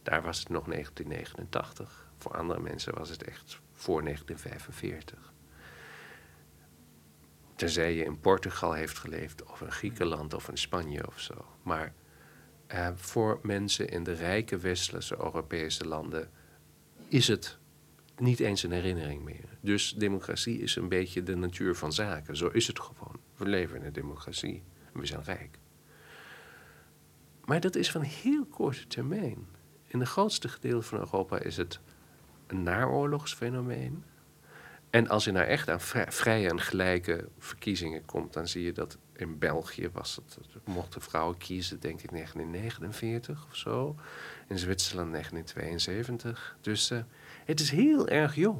[0.03, 2.11] Daar was het nog 1989.
[2.17, 5.33] Voor andere mensen was het echt voor 1945.
[7.55, 11.45] Tenzij je in Portugal heeft geleefd, of in Griekenland, of in Spanje of zo.
[11.63, 11.93] Maar
[12.73, 16.29] uh, voor mensen in de rijke westerse Europese landen
[17.07, 17.57] is het
[18.19, 19.57] niet eens een herinnering meer.
[19.61, 22.37] Dus democratie is een beetje de natuur van zaken.
[22.37, 23.19] Zo is het gewoon.
[23.35, 25.59] We leven in een democratie we zijn rijk.
[27.45, 29.47] Maar dat is van heel korte termijn.
[29.87, 31.79] In het grootste gedeelte van Europa is het
[32.47, 34.03] een naoorlogsfenomeen.
[34.89, 38.97] En als je nou echt aan vrije en gelijke verkiezingen komt, dan zie je dat
[39.13, 43.95] in België was het, mochten vrouwen kiezen, denk ik 1949 of zo.
[44.47, 46.57] In Zwitserland 1972.
[46.61, 46.99] Dus uh,
[47.47, 48.59] het is heel erg jong.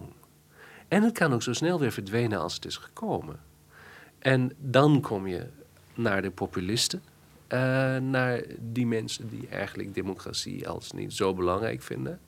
[0.87, 3.39] En het kan ook zo snel weer verdwijnen als het is gekomen.
[4.19, 5.47] En dan kom je
[5.93, 7.01] naar de populisten.
[7.53, 7.59] Uh,
[7.97, 12.19] naar die mensen die eigenlijk democratie als niet zo belangrijk vinden.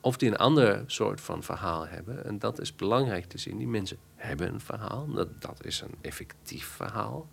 [0.00, 2.24] Of die een ander soort van verhaal hebben.
[2.24, 3.58] En dat is belangrijk te zien.
[3.58, 5.12] Die mensen hebben een verhaal.
[5.12, 7.28] Dat, dat is een effectief verhaal.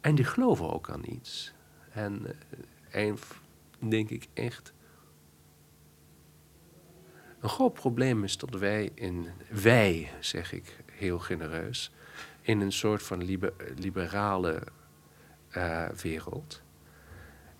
[0.00, 1.52] En die geloven ook aan iets.
[1.90, 3.18] En uh, een,
[3.78, 4.72] denk ik echt
[7.44, 11.90] een groot probleem is dat wij in, wij zeg ik heel genereus,
[12.40, 14.62] in een soort van liber, liberale
[15.56, 16.62] uh, wereld,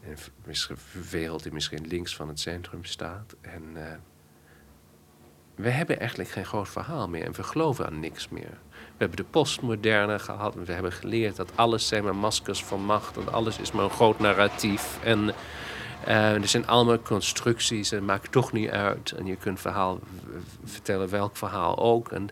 [0.03, 0.77] een
[1.11, 3.83] wereld die misschien links van het centrum staat, en uh,
[5.55, 8.59] we hebben eigenlijk geen groot verhaal meer en we geloven aan niks meer.
[8.71, 12.85] We hebben de postmoderne gehad en we hebben geleerd dat alles zijn maar maskers van
[12.85, 14.99] macht en alles is maar een groot narratief.
[15.03, 15.35] En
[16.09, 19.13] uh, er zijn allemaal constructies en maakt toch niet uit.
[19.13, 20.01] En je kunt verhaal
[20.65, 22.13] vertellen welk verhaal ook.
[22.13, 22.29] En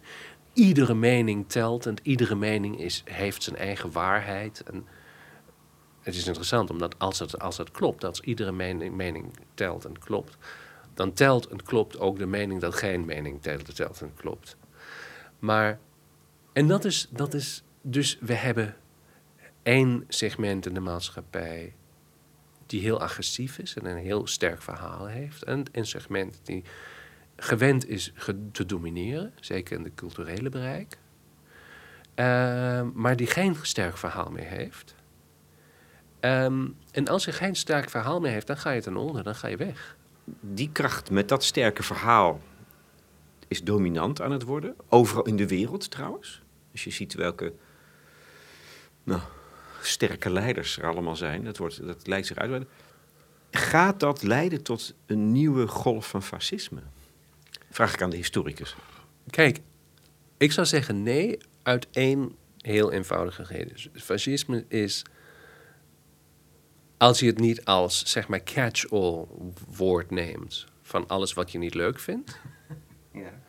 [0.52, 4.62] iedere mening telt en iedere mening is, heeft zijn eigen waarheid.
[4.62, 4.86] En
[6.00, 9.98] het is interessant, omdat als het, als het klopt, als iedere mening, mening telt en
[9.98, 10.36] klopt,
[10.94, 14.56] dan telt en klopt ook de mening dat geen mening telt, telt en klopt.
[15.38, 15.78] Maar,
[16.52, 18.76] en dat is, dat is, dus we hebben
[19.62, 21.74] één segment in de maatschappij
[22.72, 25.42] die heel agressief is en een heel sterk verhaal heeft.
[25.42, 26.64] En een segment die
[27.36, 28.12] gewend is
[28.52, 30.98] te domineren, zeker in de culturele bereik.
[32.14, 34.94] Ehm, maar die geen sterk verhaal meer heeft.
[36.20, 39.34] Ehm, en als je geen sterk verhaal meer heeft, dan ga je ten onder, dan
[39.34, 39.96] ga je weg.
[40.40, 42.40] Die kracht met dat sterke verhaal
[43.48, 44.74] is dominant aan het worden.
[44.88, 46.42] Overal in de wereld trouwens.
[46.72, 47.52] Als je ziet welke
[49.02, 49.20] nou,
[49.86, 52.66] sterke leiders er allemaal zijn, dat, wordt, dat lijkt zich uit.
[53.50, 56.80] Gaat dat leiden tot een nieuwe golf van fascisme?
[57.70, 58.76] Vraag ik aan de historicus.
[59.30, 59.60] Kijk,
[60.36, 63.76] ik zou zeggen nee, uit één heel eenvoudige reden.
[63.94, 65.02] Fascisme is,
[66.96, 69.26] als je het niet als zeg maar catch-all
[69.68, 72.38] woord neemt van alles wat je niet leuk vindt,
[73.12, 73.40] ja.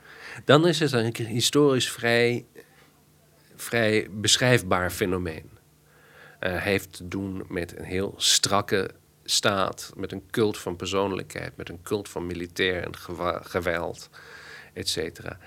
[0.46, 2.46] dan is het een historisch vrij,
[3.56, 5.53] vrij beschrijfbaar fenomeen.
[6.46, 8.90] Uh, heeft te doen met een heel strakke
[9.24, 12.96] staat, met een cult van persoonlijkheid, met een cult van militair en
[13.44, 14.10] geweld,
[14.74, 15.38] et cetera.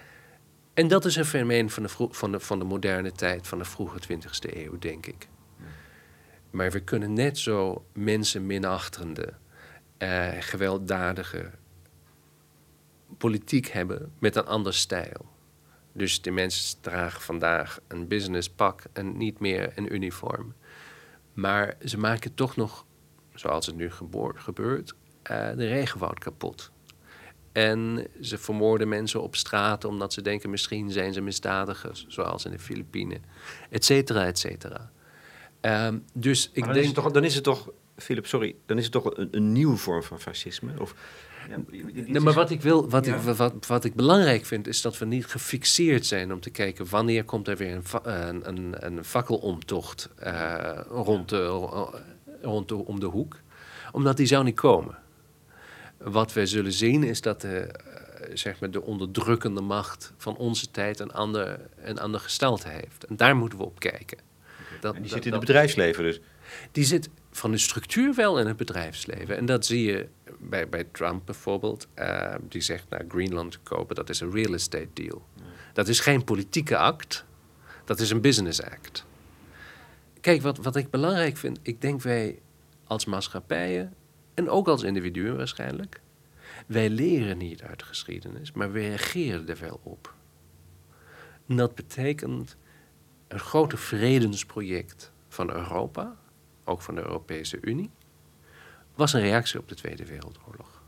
[0.74, 3.64] En dat is een fenomeen van de, van, de, van de moderne tijd, van de
[3.64, 5.28] vroege 20e eeuw, denk ik.
[6.50, 9.32] Maar we kunnen net zo mensen minachtende,
[9.98, 11.50] uh, gewelddadige
[13.18, 15.35] politiek hebben met een ander stijl.
[15.92, 20.54] Dus de mensen dragen vandaag een businesspak en niet meer een uniform.
[21.37, 22.85] Maar ze maken toch nog,
[23.35, 23.90] zoals het nu
[24.35, 24.92] gebeurt,
[25.31, 26.70] uh, de regenwoud kapot.
[27.53, 32.51] En ze vermoorden mensen op straat omdat ze denken misschien zijn ze misdadigers, zoals in
[32.51, 33.25] de Filipijnen,
[33.70, 34.90] et cetera, et cetera.
[35.61, 36.87] Um, dus ik dan denk.
[36.87, 39.77] Is toch, dan is het toch, Philip, sorry, dan is het toch een, een nieuwe
[39.77, 40.72] vorm van fascisme?
[40.79, 40.94] Of,
[42.06, 45.04] nee, maar wat ik, wil, wat, ik, wat, wat ik belangrijk vind, is dat we
[45.04, 50.09] niet gefixeerd zijn om te kijken wanneer komt er weer een, een, een, een fakkelomtocht
[50.24, 51.46] uh, rond, de,
[52.42, 53.40] rond de, om de hoek.
[53.92, 54.98] Omdat die zou niet komen
[55.98, 60.70] wat we zullen zien is dat de, eh, zeg maar de onderdrukkende macht van onze
[60.70, 63.04] tijd een ander, een ander gestalte heeft.
[63.04, 64.18] En daar moeten we op kijken.
[64.80, 66.20] Dat, en die zit in het bedrijfsleven dus?
[66.72, 69.37] Die zit van de structuur wel in het bedrijfsleven.
[69.37, 71.87] En dat zie je bij, bij Trump bijvoorbeeld.
[71.99, 75.27] Uh, die zegt nou, Greenland kopen, dat is een real estate deal.
[75.72, 77.25] Dat is geen politieke act,
[77.85, 79.05] dat is een business act.
[80.20, 82.38] Kijk, wat, wat ik belangrijk vind, ik denk wij
[82.85, 83.94] als maatschappijen
[84.35, 86.01] en ook als individuen waarschijnlijk.
[86.66, 90.14] Wij leren niet uit de geschiedenis, maar we reageren er wel op.
[91.49, 92.57] En dat betekent
[93.29, 96.16] een grote vredensproject van Europa,
[96.66, 97.90] ook van de Europese Unie,
[98.94, 100.83] was een reactie op de Tweede Wereldoorlog.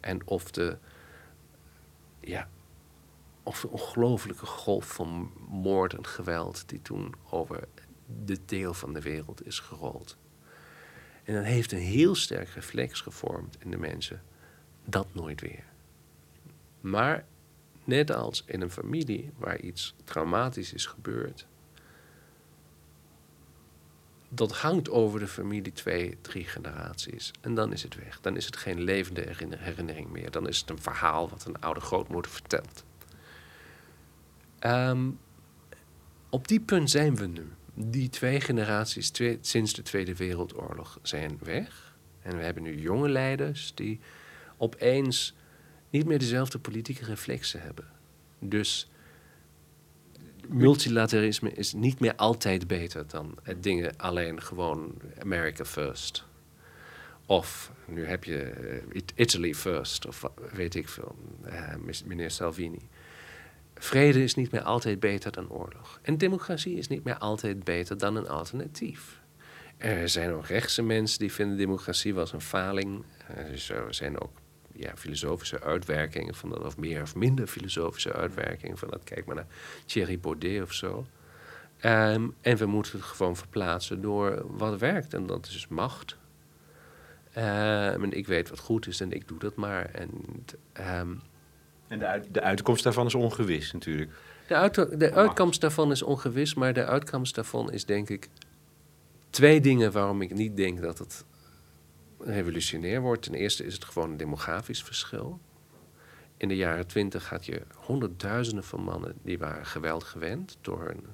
[0.00, 0.78] En of de,
[2.20, 2.48] ja,
[3.42, 7.68] of de ongelooflijke golf van moord en geweld die toen over
[8.06, 10.16] dit deel van de wereld is gerold
[11.28, 14.22] en dat heeft een heel sterk reflex gevormd in de mensen.
[14.84, 15.64] Dat nooit weer.
[16.80, 17.24] Maar
[17.84, 21.46] net als in een familie waar iets traumatisch is gebeurd,
[24.28, 27.30] dat hangt over de familie twee, drie generaties.
[27.40, 28.20] En dan is het weg.
[28.20, 29.26] Dan is het geen levende
[29.58, 30.30] herinnering meer.
[30.30, 32.84] Dan is het een verhaal wat een oude grootmoeder vertelt.
[34.58, 35.10] Ehm,
[36.28, 41.96] op die punt zijn we nu die twee generaties sinds de Tweede Wereldoorlog zijn weg.
[42.22, 44.00] En we hebben nu jonge leiders die
[44.56, 45.34] opeens
[45.90, 47.86] niet meer dezelfde politieke reflexen hebben.
[48.38, 48.90] Dus
[50.48, 56.24] multilateralisme is niet meer altijd beter dan het dingen alleen gewoon America first.
[57.26, 62.88] Of nu heb je eh, Italy first, of weet ik veel, uh, meneer Salvini.
[63.74, 65.98] Vrede is niet meer altijd beter dan oorlog.
[66.02, 69.20] En democratie is niet meer altijd beter dan een alternatief.
[69.76, 73.04] Er zijn ook rechtse mensen die vinden democratie was een faling.
[73.26, 74.32] Er zijn ook
[74.78, 79.04] ja, filosofische uitwerkingen van dat, of meer of minder filosofische uitwerkingen van dat.
[79.04, 79.46] Kijk maar naar
[79.84, 81.06] Thierry Baudet of zo.
[81.84, 85.14] Um, en we moeten het gewoon verplaatsen door wat werkt.
[85.14, 86.16] En dat is dus macht.
[87.36, 89.84] Um, en ik weet wat goed is en ik doe dat maar.
[89.84, 90.10] En
[91.00, 91.20] um,
[91.88, 94.10] en de, de uitkomst daarvan is ongewis natuurlijk.
[94.46, 98.28] De, uit, de uitkomst daarvan is ongewis, maar de uitkomst daarvan is denk ik
[99.30, 101.24] twee dingen waarom ik niet denk dat het
[102.18, 103.22] revolutionair wordt.
[103.22, 105.40] Ten eerste is het gewoon een demografisch verschil.
[106.36, 111.04] In de jaren twintig had je honderdduizenden van mannen die waren geweld gewend door hun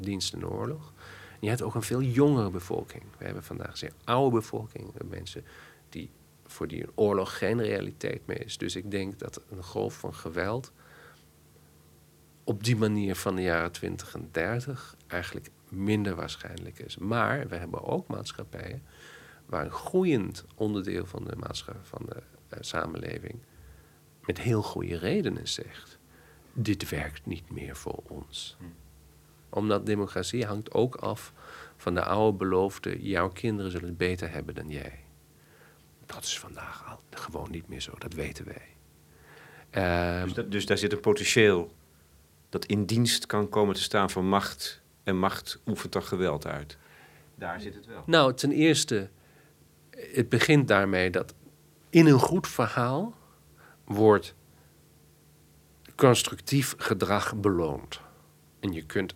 [0.00, 0.92] dienst de oorlog.
[1.32, 3.02] En je had ook een veel jongere bevolking.
[3.18, 5.44] We hebben vandaag een zeer oude bevolking, mensen
[5.88, 6.10] die
[6.46, 8.58] voor die een oorlog geen realiteit meer is.
[8.58, 10.72] Dus ik denk dat een golf van geweld
[12.44, 16.96] op die manier van de jaren 20 en 30 eigenlijk minder waarschijnlijk is.
[16.96, 18.82] Maar we hebben ook maatschappijen
[19.46, 22.22] waar een groeiend onderdeel van de, maatschappij, van de
[22.54, 23.38] uh, samenleving
[24.20, 25.98] met heel goede redenen zegt:
[26.52, 28.56] dit werkt niet meer voor ons.
[28.58, 28.64] Hm.
[29.48, 31.32] Omdat democratie hangt ook af
[31.76, 35.04] van de oude belofte: jouw kinderen zullen het beter hebben dan jij.
[36.06, 38.74] Dat is vandaag al gewoon niet meer zo, dat weten wij.
[39.72, 41.72] Uh, dus, dus, daar zit een potentieel
[42.48, 46.78] dat in dienst kan komen te staan van macht en macht oefent dan geweld uit.
[47.34, 48.02] Daar zit het wel.
[48.06, 49.08] Nou, ten eerste,
[49.96, 51.34] het begint daarmee dat
[51.90, 53.14] in een goed verhaal
[53.84, 54.34] wordt
[55.94, 58.00] constructief gedrag beloond.
[58.60, 59.14] En je kunt.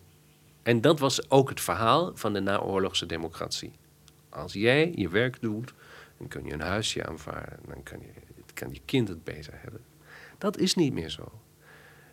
[0.62, 3.72] En dat was ook het verhaal van de naoorlogse democratie.
[4.28, 5.74] Als jij je werk doet,
[6.18, 9.81] dan kun je een huisje aanvaren, dan kan je, kan je kind het beter hebben.
[10.39, 11.33] Dat is niet meer zo.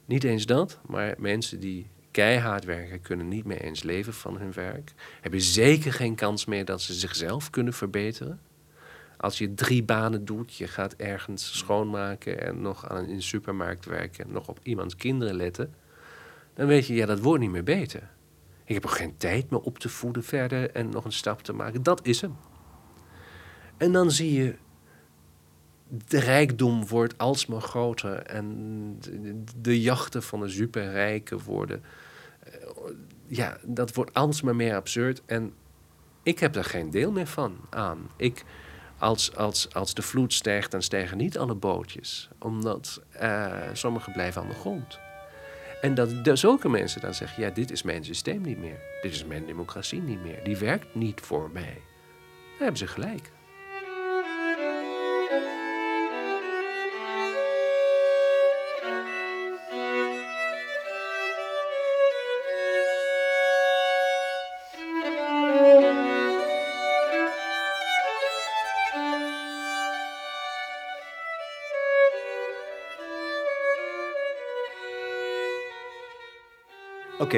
[0.05, 4.53] Niet eens dat, maar mensen die keihard werken kunnen niet meer eens leven van hun
[4.53, 4.93] werk.
[5.21, 8.39] Hebben zeker geen kans meer dat ze zichzelf kunnen verbeteren.
[9.17, 14.31] Als je drie banen doet, je gaat ergens schoonmaken en nog aan, de supermarkt werken,
[14.31, 15.73] nog op iemands kinderen letten,
[16.53, 18.09] dan weet je, ja, dat wordt niet meer beter.
[18.63, 21.53] Ik heb ook geen tijd meer op te voeden verder en nog een stap te
[21.53, 21.83] maken.
[21.83, 22.35] Dat is hem.
[23.77, 24.55] En dan zie je,
[26.07, 31.83] de rijkdom wordt alsmaar groter en de, de jachten van de superrijken worden,
[32.39, 32.51] eh,
[33.27, 35.21] ja, dat wordt alsmaar meer absurd.
[35.25, 35.53] En
[36.23, 38.09] ik heb daar geen deel meer van aan.
[38.15, 38.45] Ik,
[38.99, 42.29] als, als, als de vloed stijgt, dan stijgen niet alle bootjes.
[42.39, 44.99] Omdat uh, sommigen blijven aan de grond.
[45.81, 48.79] En dat de, zulke mensen dan zeggen, ja, dit is mijn systeem niet meer.
[49.01, 50.43] Dit is mijn democratie niet meer.
[50.43, 51.81] Die werkt niet voor mij.
[52.57, 53.31] Dan hebben ze gelijk.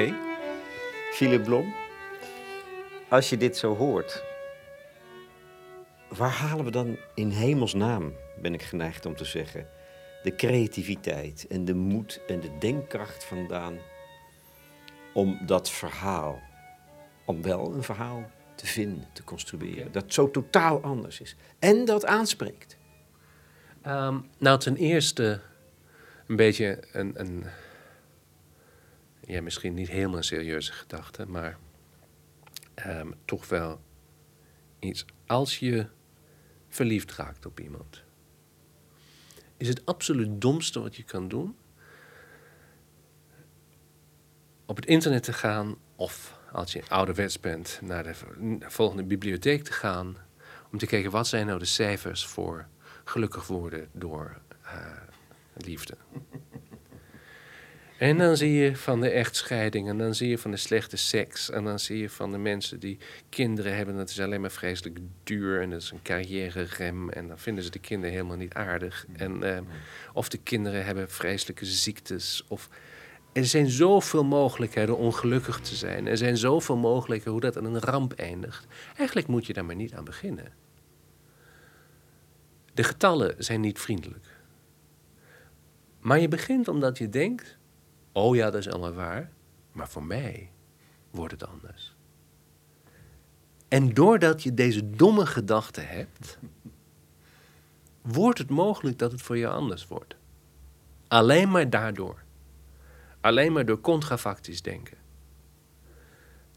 [0.00, 0.14] Oké,
[1.12, 1.74] Philip Blom,
[3.08, 4.24] als je dit zo hoort,
[6.08, 9.68] waar halen we dan in hemelsnaam, ben ik geneigd om te zeggen,
[10.22, 13.78] de creativiteit en de moed en de denkkracht vandaan
[15.12, 16.40] om dat verhaal,
[17.24, 22.06] om wel een verhaal te vinden, te construeren, dat zo totaal anders is en dat
[22.06, 22.76] aanspreekt?
[23.86, 25.40] Um, nou, ten eerste
[26.26, 27.44] een beetje een, een
[29.30, 31.58] ja, misschien niet helemaal een serieuze gedachte, maar
[32.86, 33.80] um, toch wel
[34.78, 35.04] iets.
[35.26, 35.86] Als je
[36.68, 38.02] verliefd raakt op iemand,
[39.56, 41.56] is het absoluut domste wat je kan doen
[44.70, 48.14] op het internet te gaan of als je ouderwets bent naar de
[48.60, 50.16] volgende bibliotheek te gaan
[50.72, 52.66] om te kijken wat zijn nou de cijfers voor
[53.04, 54.70] gelukkig worden door uh,
[55.54, 55.96] liefde.
[58.00, 61.50] En dan zie je van de echtscheiding, en dan zie je van de slechte seks,
[61.50, 62.98] en dan zie je van de mensen die
[63.28, 63.96] kinderen hebben.
[63.96, 67.10] Dat is alleen maar vreselijk duur en dat is een carrière-rem.
[67.10, 69.06] En dan vinden ze de kinderen helemaal niet aardig.
[69.16, 69.58] En, uh,
[70.12, 72.44] of de kinderen hebben vreselijke ziektes.
[72.48, 72.68] Of,
[73.32, 76.06] er zijn zoveel mogelijkheden om ongelukkig te zijn.
[76.06, 78.66] Er zijn zoveel mogelijkheden hoe dat aan een ramp eindigt.
[78.96, 80.52] Eigenlijk moet je daar maar niet aan beginnen.
[82.74, 84.26] De getallen zijn niet vriendelijk.
[85.98, 87.58] Maar je begint omdat je denkt
[88.12, 89.30] Oh ja, dat is allemaal waar.
[89.72, 90.50] Maar voor mij
[91.10, 91.94] wordt het anders.
[93.68, 96.38] En doordat je deze domme gedachte hebt,
[98.02, 100.16] wordt het mogelijk dat het voor je anders wordt.
[101.08, 102.22] Alleen maar daardoor.
[103.20, 104.96] Alleen maar door contrafactisch denken.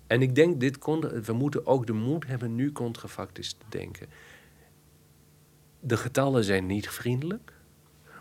[0.07, 0.77] En ik denk, dit
[1.25, 4.07] we moeten ook de moed hebben nu contrafactisch te denken.
[5.79, 7.53] De getallen zijn niet vriendelijk.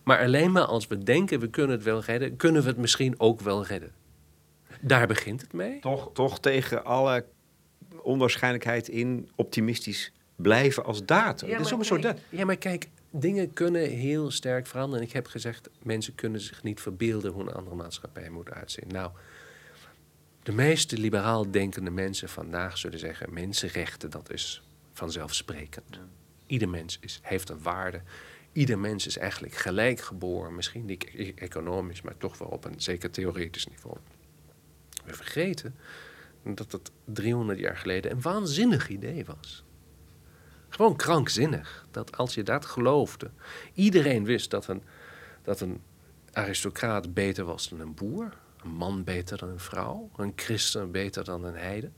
[0.02, 3.20] Maar alleen maar als we denken we kunnen het wel redden, kunnen we het misschien
[3.20, 3.92] ook wel redden.
[4.80, 5.80] Daar begint het mee.
[5.80, 7.24] Toch, toch tegen alle
[8.02, 11.48] onwaarschijnlijkheid in optimistisch blijven als datum.
[11.48, 12.18] Ja, dat is zo dat.
[12.28, 15.06] ja, maar kijk, dingen kunnen heel sterk veranderen.
[15.06, 18.88] Ik heb gezegd, mensen kunnen zich niet verbeelden hoe een andere maatschappij moet uitzien.
[18.88, 19.10] Nou,
[20.42, 26.00] de meeste liberaal denkende mensen vandaag zullen zeggen: mensenrechten, dat is vanzelfsprekend.
[26.46, 28.02] Ieder mens is, heeft een waarde
[28.52, 30.54] ieder mens is eigenlijk gelijk geboren.
[30.54, 33.96] Misschien niet e-, economisch, maar toch wel op een zeker theoretisch niveau.
[35.04, 35.74] We vergeten
[36.42, 39.64] dat dat 300 jaar geleden een waanzinnig idee was.
[40.68, 41.86] Gewoon krankzinnig.
[41.90, 43.30] Dat als je dat geloofde.
[43.74, 44.82] Iedereen wist dat een,
[45.42, 45.80] dat een
[46.32, 48.36] aristocraat beter was dan een boer.
[48.62, 50.10] Een man beter dan een vrouw.
[50.16, 51.90] Een christen beter dan een heide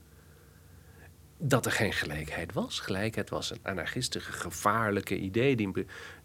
[1.37, 2.79] dat er geen gelijkheid was.
[2.79, 5.55] Gelijkheid was een anarchistische, gevaarlijke idee.
[5.55, 5.71] Die,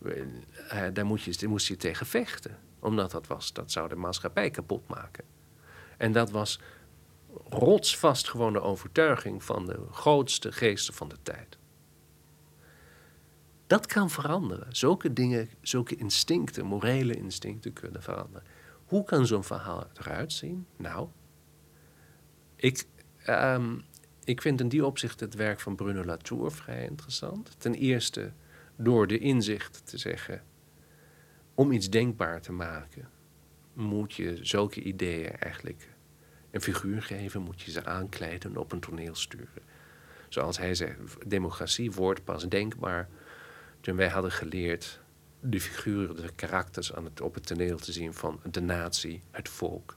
[0.02, 2.58] uh, daar, moet je, moest je tegen vechten.
[2.78, 5.24] Omdat dat was, dat zou de maatschappij kapot maken.
[5.96, 6.60] En dat was
[7.48, 11.58] rotsvast gewoon de overtuiging van de grootste geesten van de tijd.
[13.66, 14.76] Dat kan veranderen.
[14.76, 18.46] Zulke dingen, zulke instincten, morele instincten kunnen veranderen.
[18.84, 20.66] Hoe kan zo'n verhaal eruit zien?
[20.76, 21.08] Nou,
[22.56, 22.86] ik,
[23.24, 23.78] ehm,
[24.30, 27.54] ik vind in die opzicht het werk van Bruno Latour vrij interessant.
[27.58, 28.32] Ten eerste
[28.76, 30.42] door de inzicht te zeggen:
[31.54, 33.08] om iets denkbaar te maken,
[33.72, 35.88] moet je zulke ideeën eigenlijk
[36.50, 39.62] een figuur geven, moet je ze aankleiden en op een toneel sturen.
[40.28, 43.08] Zoals hij zegt, democratie wordt pas denkbaar
[43.80, 45.00] toen wij hadden geleerd
[45.40, 49.48] de figuren, de karakters aan het, op het toneel te zien van de natie, het
[49.48, 49.96] volk,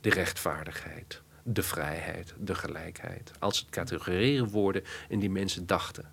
[0.00, 3.32] de rechtvaardigheid, de vrijheid, de gelijkheid.
[3.38, 6.12] Als het categoreren worden en die mensen dachten.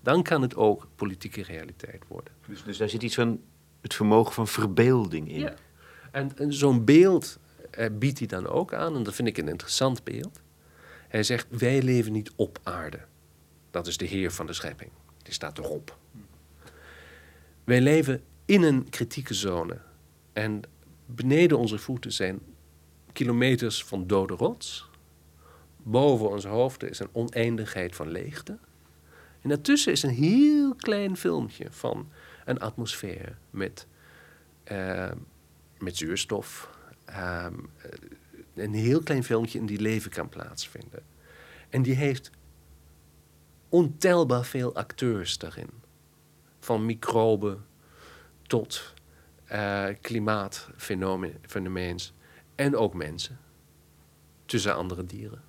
[0.00, 2.32] Dan kan het ook politieke realiteit worden.
[2.46, 3.40] Dus, dus daar zit iets van
[3.80, 5.40] het vermogen van verbeelding in.
[5.40, 5.54] Ja.
[6.10, 7.38] En, en zo'n beeld
[7.70, 10.40] eh, biedt hij dan ook aan, en dat vind ik een interessant beeld.
[11.08, 13.00] Hij zegt: Wij leven niet op aarde.
[13.70, 14.90] Dat is de Heer van de schepping.
[15.22, 15.98] Die staat erop.
[17.64, 19.78] Wij leven in een kritieke zone.
[20.32, 20.62] En
[21.06, 22.40] beneden onze voeten zijn
[23.12, 24.90] kilometers van dode rots.
[25.76, 28.58] Boven onze hoofden is een oneindigheid van leegte.
[29.40, 32.10] En daartussen is een heel klein filmpje van
[32.44, 33.86] een atmosfeer met,
[34.72, 35.10] uh,
[35.78, 36.70] met zuurstof.
[37.08, 37.46] Uh,
[38.54, 41.02] een heel klein filmpje in die leven kan plaatsvinden.
[41.68, 42.30] En die heeft
[43.68, 45.70] ontelbaar veel acteurs daarin.
[46.60, 47.66] Van microben
[48.42, 48.94] tot
[49.52, 49.88] uh.
[52.58, 53.38] En ook mensen.
[54.46, 55.42] Tussen andere dieren.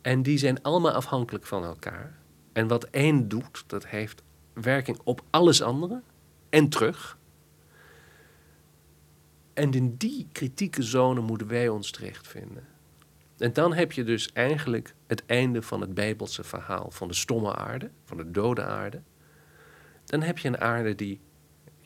[0.00, 2.18] En die zijn allemaal afhankelijk van elkaar.
[2.52, 4.22] En wat één doet, dat heeft
[4.52, 6.02] werking op alles andere
[6.50, 7.18] en terug.
[9.54, 12.66] En in die kritieke zone moeten wij ons terechtvinden.
[13.38, 17.54] En dan heb je dus eigenlijk het einde van het Bijbelse verhaal van de stomme
[17.54, 19.02] aarde, van de dode aarde.
[20.04, 21.20] Dan heb je een aarde die,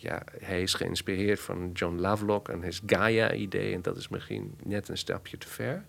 [0.00, 4.88] ja, hij is geïnspireerd van John Lovelock en his Gaia-idee, en dat is misschien net
[4.88, 5.84] een stapje te ver.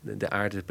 [0.00, 0.62] De, de aarde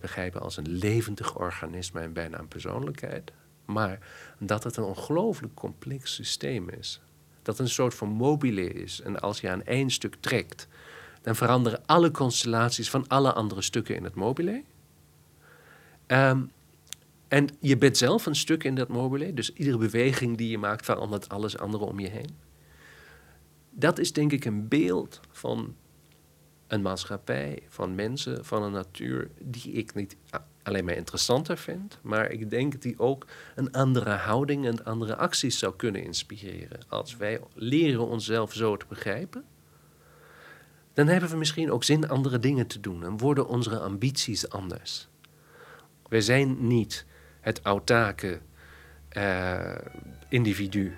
[0.00, 3.32] begrijpen, als een levendig organisme en bijna een persoonlijkheid.
[3.64, 3.98] Maar
[4.38, 7.00] dat het een ongelooflijk complex systeem is.
[7.42, 9.00] Dat een soort van mobile is.
[9.00, 10.68] En als je aan één stuk trekt,
[11.22, 14.62] dan veranderen alle constellaties van alle andere stukken in het mobile.
[16.06, 16.42] Ehm,
[17.28, 20.84] en je bent zelf een stuk in dat mobile, dus iedere beweging die je maakt
[20.84, 22.36] verandert alles andere om je heen.
[23.70, 25.74] Dat is denk ik een beeld van
[26.66, 30.16] een maatschappij, van mensen, van een natuur die ik niet
[30.62, 35.58] alleen maar interessanter vind, maar ik denk die ook een andere houding en andere acties
[35.58, 36.80] zou kunnen inspireren.
[36.88, 39.44] Als wij leren onszelf zo te begrijpen,
[40.94, 45.08] dan hebben we misschien ook zin andere dingen te doen en worden onze ambities anders.
[46.08, 47.06] Wij zijn niet
[47.48, 48.38] het autarke
[49.12, 49.74] uh,
[50.28, 50.96] individu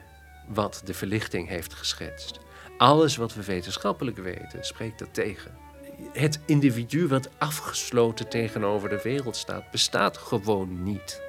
[0.48, 2.38] wat de verlichting heeft geschetst.
[2.78, 5.50] Alles wat we wetenschappelijk weten spreekt dat tegen
[6.12, 11.22] het individu wat afgesloten tegenover de wereld staat, bestaat gewoon niet.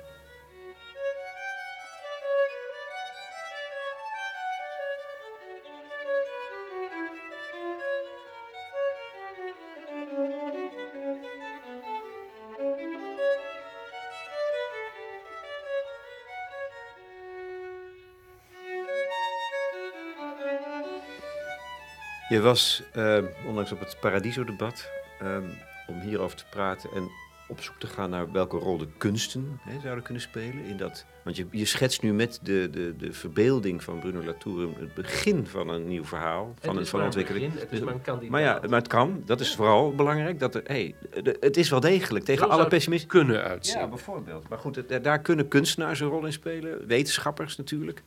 [22.32, 23.18] Je was uh,
[23.48, 24.90] onlangs op het Paradiso-debat
[25.24, 25.44] um,
[25.88, 27.10] om hierover te praten en
[27.48, 30.66] op zoek te gaan naar welke rol de kunsten hè, zouden kunnen spelen.
[30.66, 34.70] In dat, want je, je schetst nu met de, de, de verbeelding van Bruno Latour
[34.80, 37.60] het begin van een nieuw verhaal, van een, van ontwikkeling.
[37.60, 40.40] het is maar, een maar ja, maar het kan, dat is vooral belangrijk.
[40.40, 40.96] Dat er, hey,
[41.40, 43.08] het is wel degelijk tegen alle pessimisme.
[43.08, 43.80] kunnen uitzien.
[43.80, 44.50] Ja, bijvoorbeeld.
[44.50, 48.04] Maar goed, daar kunnen kunstenaars een rol in spelen, wetenschappers natuurlijk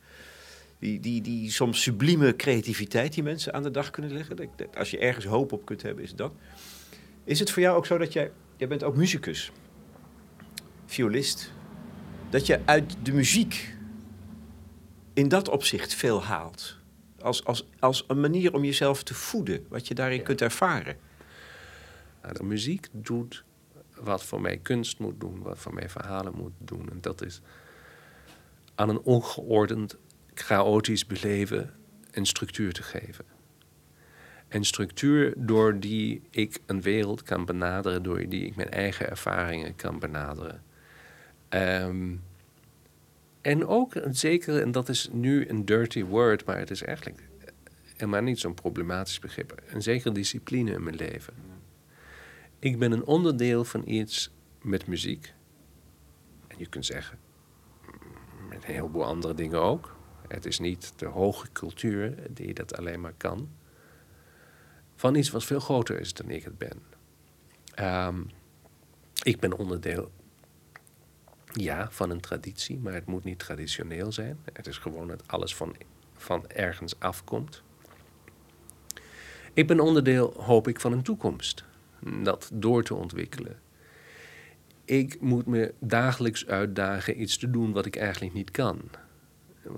[0.79, 4.49] die, die, die soms sublieme creativiteit die mensen aan de dag kunnen leggen.
[4.77, 6.33] Als je ergens hoop op kunt hebben, is dat.
[7.23, 9.51] Is het voor jou ook zo dat jij, jij bent ook muzikus,
[10.85, 11.51] violist,
[12.29, 13.75] dat je uit de muziek
[15.13, 16.77] in dat opzicht veel haalt?
[17.19, 20.97] Als, als, als een manier om jezelf te voeden, wat je daarin kunt ervaren.
[22.21, 23.43] Nou, de muziek doet
[23.99, 26.89] wat voor mij kunst moet doen, wat voor mij verhalen moet doen.
[26.89, 27.41] En dat is
[28.75, 29.97] aan een ongeordend
[30.39, 31.73] chaotisch beleven
[32.11, 33.25] een structuur te geven.
[34.49, 39.75] Een structuur door die ik een wereld kan benaderen, door die ik mijn eigen ervaringen
[39.75, 40.63] kan benaderen.
[41.49, 42.15] Ehm,
[43.41, 47.23] en ook een zekere, en dat is nu een dirty word, maar het is eigenlijk
[47.93, 51.33] helemaal niet zo'n problematisch begrip, een zekere discipline in mijn leven.
[52.59, 54.31] Ik ben een onderdeel van iets
[54.61, 55.33] met muziek.
[56.47, 57.19] En je kunt zeggen,
[58.49, 59.95] met een heleboel andere dingen ook.
[60.27, 63.49] Het is niet de hoge cultuur die dat alleen maar kan.
[64.95, 66.81] Van iets wat veel groter is dan ik het ben.
[67.73, 68.21] Ehm,
[69.23, 70.11] ik ben onderdeel,
[71.53, 74.39] ja, van een traditie, maar het moet niet traditioneel zijn.
[74.53, 75.75] Het is gewoon dat alles van,
[76.13, 77.63] van ergens afkomt.
[79.53, 81.63] Ik ben onderdeel, hoop ik, van een toekomst.
[82.23, 83.59] Dat door te ontwikkelen.
[84.85, 88.81] Ik moet me dagelijks uitdagen iets te doen wat ik eigenlijk niet kan.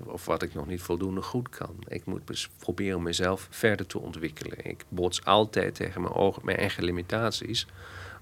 [0.04, 1.76] Of wat ik nog niet voldoende goed kan.
[1.88, 4.64] Ik moet dus proberen mezelf verder te ontwikkelen.
[4.64, 7.66] Ik bots altijd tegen mijn, ogen, mijn eigen limitaties.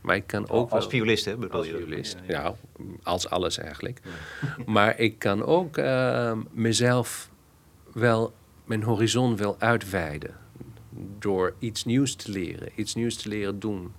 [0.01, 0.71] Maar ik kan ook.
[0.71, 1.37] Als violist, hè?
[1.37, 2.55] Bedoel als violist, ja,
[3.03, 4.01] als alles eigenlijk.
[4.67, 7.31] maar ik kan ook uh, mezelf
[7.93, 10.35] wel, mijn horizon wel uitweiden.
[11.19, 13.93] Door iets nieuws te leren, iets nieuws te leren doen.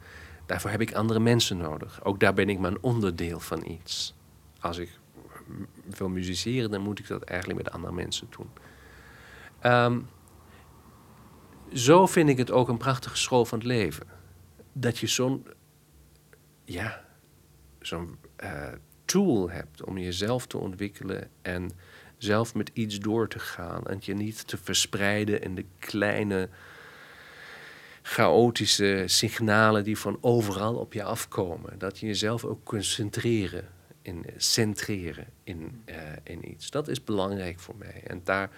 [0.45, 1.99] Daarvoor heb ik andere mensen nodig.
[2.03, 4.13] Ook daar ben ik maar een onderdeel van iets.
[4.59, 4.89] Als ik
[5.97, 8.49] wil musiceren, dan moet ik dat eigenlijk met andere mensen doen.
[9.71, 10.07] Um,
[11.73, 14.07] zo vind ik het ook een prachtige school van het leven.
[14.73, 15.45] Dat je zo'n
[16.63, 17.05] ja,
[17.79, 18.67] zo'n uh,
[19.05, 21.71] tool hebt om jezelf te ontwikkelen en
[22.17, 23.83] zelf met iets door te gaan.
[23.83, 26.49] En je niet te verspreiden in de kleine
[28.01, 31.79] chaotische signalen die van overal op je afkomen.
[31.79, 33.67] Dat je jezelf ook kunt centreren,
[34.07, 36.69] in, centreren in, uh, in iets.
[36.69, 38.01] Dat is belangrijk voor mij.
[38.03, 38.49] En daar,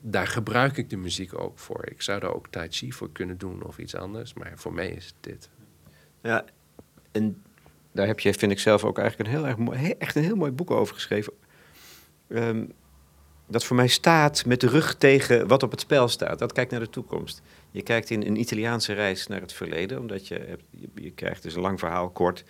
[0.00, 1.88] daar gebruik ik de muziek ook voor.
[1.88, 4.88] Ik zou daar ook Tai Chi voor kunnen doen of iets anders, maar voor mij
[4.88, 5.48] is dit.
[6.22, 6.44] Ja,
[7.12, 7.42] en
[7.92, 10.36] daar heb je, vind ik zelf ook eigenlijk een heel erg mooi, echt een heel
[10.36, 11.32] mooi boek over geschreven.
[12.28, 12.64] Ehm,
[13.46, 16.38] dat voor mij staat met de rug tegen wat op het spel staat.
[16.38, 17.42] Dat kijkt naar de toekomst.
[17.70, 21.54] Je kijkt in een Italiaanse reis naar het verleden, omdat je, hebt, je, krijgt dus
[21.54, 22.44] een lang verhaal kort.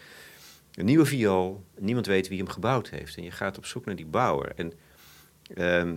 [0.74, 3.16] Een nieuwe viool, niemand weet wie hem gebouwd heeft.
[3.16, 4.52] En je gaat op zoek naar die bouwer.
[4.56, 4.72] En
[5.54, 5.96] ehm,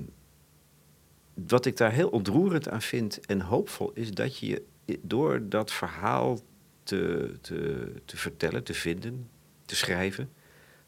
[1.34, 4.64] wat ik daar heel ontroerend aan vind en hoopvol is dat je
[5.02, 6.40] door dat verhaal
[6.84, 9.30] te, te, te vertellen, te vinden,
[9.66, 10.30] te schrijven,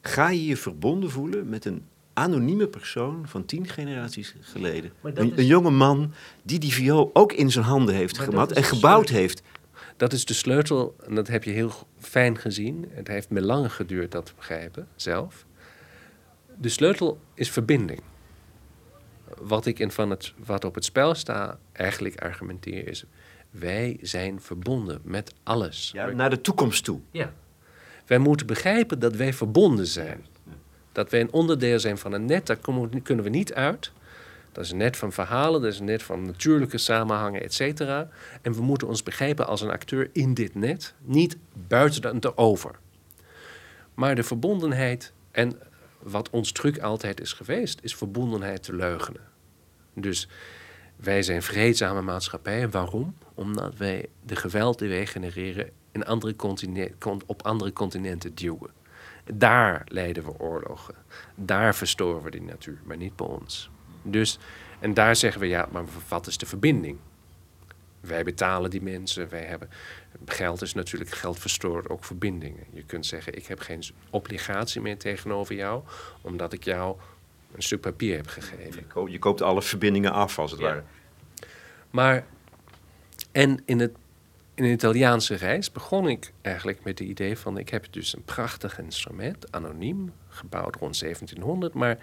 [0.01, 4.91] ga je je verbonden voelen met een anonieme persoon van tien generaties geleden.
[5.01, 6.13] Een, een, jonge man
[6.43, 9.41] die die viool ook in zijn handen heeft gemat en gebouwd heeft.
[9.97, 12.85] Dat is de sleutel, en dat heb je heel fijn gezien.
[12.89, 15.45] Het heeft me lang geduurd dat te begrijpen, zelf.
[16.57, 18.01] De sleutel is verbinding.
[19.37, 23.05] Wat ik in van het, wat op het spel sta, eigenlijk argumenteer is...
[23.49, 25.91] wij zijn verbonden met alles.
[25.93, 26.99] Ja, naar de toekomst toe.
[27.11, 27.33] Ja.
[28.05, 30.25] Wij moeten begrijpen dat wij verbonden zijn.
[30.91, 32.57] Dat wij een onderdeel zijn van een net, daar
[33.03, 33.91] kunnen we niet uit.
[34.53, 38.09] Dat is net van verhalen, dat is net van natuurlijke samenhangen, et cetera.
[38.41, 41.37] En we moeten ons begrijpen als een acteur in dit net, niet
[41.67, 42.75] buiten en over.
[43.93, 45.59] Maar de verbondenheid, en
[45.99, 49.21] wat ons truc altijd is geweest, is verbondenheid te leugenen.
[49.93, 50.27] Dus
[50.95, 52.71] wij zijn vreedzame maatschappijen.
[52.71, 53.15] Waarom?
[53.33, 56.35] Omdat wij de geweld die wij genereren in andere
[57.25, 58.71] op andere continenten duwen.
[59.33, 60.95] Daar leiden we oorlogen.
[61.35, 63.69] Daar verstoren we die natuur, maar niet bij ons.
[64.03, 64.39] Dus,
[64.79, 66.97] en daar zeggen we, ja, maar wat is de verbinding?
[67.99, 69.69] Wij betalen die mensen, wij hebben...
[70.25, 72.63] Geld is natuurlijk, geld verstoort ook verbindingen.
[72.71, 75.83] Je kunt zeggen, ik heb geen obligatie meer tegenover jou...
[76.21, 76.97] omdat ik jou
[77.55, 79.11] een stuk papier heb gegeven.
[79.11, 80.83] Je koopt alle verbindingen af, als het ware.
[81.89, 82.25] Maar,
[83.31, 83.91] en in het
[84.55, 87.57] in een Italiaanse reis begon ik eigenlijk met het idee van...
[87.57, 91.73] ik heb dus een prachtig instrument, anoniem, gebouwd rond 1700...
[91.73, 91.97] maar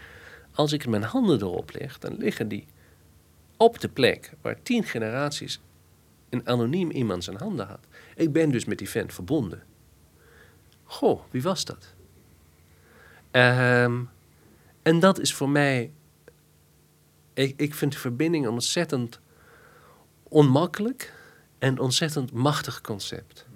[0.55, 2.67] als ik mijn handen erop leg, dan liggen die
[3.57, 4.33] op de plek...
[4.41, 5.61] waar tien generaties
[6.29, 7.87] een anoniem iemand zijn handen had.
[8.15, 9.63] Ik ben dus met die vent verbonden.
[10.85, 11.95] Goh, wie was dat?
[13.33, 14.09] Um,
[14.83, 15.93] en dat is voor mij...
[17.35, 19.21] Ik, ik vind de verbinding ontzettend
[20.23, 21.13] onmakkelijk
[21.59, 23.47] en ontzettend machtig concept.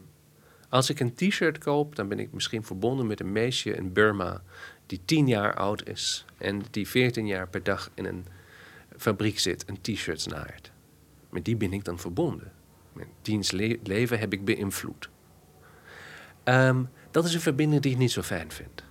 [0.69, 4.43] Als ik een t-shirt koop, dan ben ik misschien verbonden met een meisje in Burma
[4.87, 8.27] die tien jaar oud is en die veertien jaar per dag in een
[8.97, 10.71] fabriek zit en t-shirts naait.
[11.31, 12.53] Met die ben ik dan verbonden.
[12.93, 13.51] Met diens
[13.83, 15.09] leven heb ik beïnvloed.
[16.45, 18.85] Ehm, dat is een verbinding die ik niet zo fijn vind.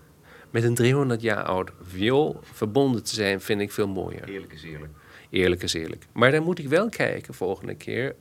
[0.50, 4.30] Met een 300 jaar oud viool verbonden te zijn, vind ik veel mooier.
[4.30, 4.94] Eerlijk is eerlijk.
[5.30, 6.06] Eerlijk is eerlijk.
[6.12, 8.16] Maar dan moet ik wel kijken volgende keer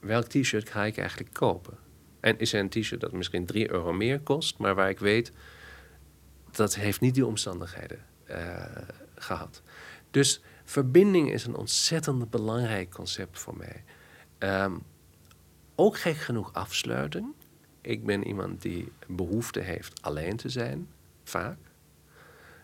[0.00, 1.78] welk t-shirt ga ik eigenlijk kopen?
[2.20, 5.32] En is er een t-shirt dat misschien 3 euro meer kost, maar waar ik weet
[6.56, 7.98] dat heeft niet die omstandigheden
[8.30, 8.64] uh,
[9.14, 9.62] gehad.
[10.10, 13.84] Dus verbinding is een ontzettend belangrijk concept voor mij.
[14.38, 14.82] Um,
[15.74, 17.34] ook gek genoeg afsluiting.
[17.80, 20.88] ik ben iemand die behoefte heeft alleen te zijn,
[21.24, 21.58] vaak.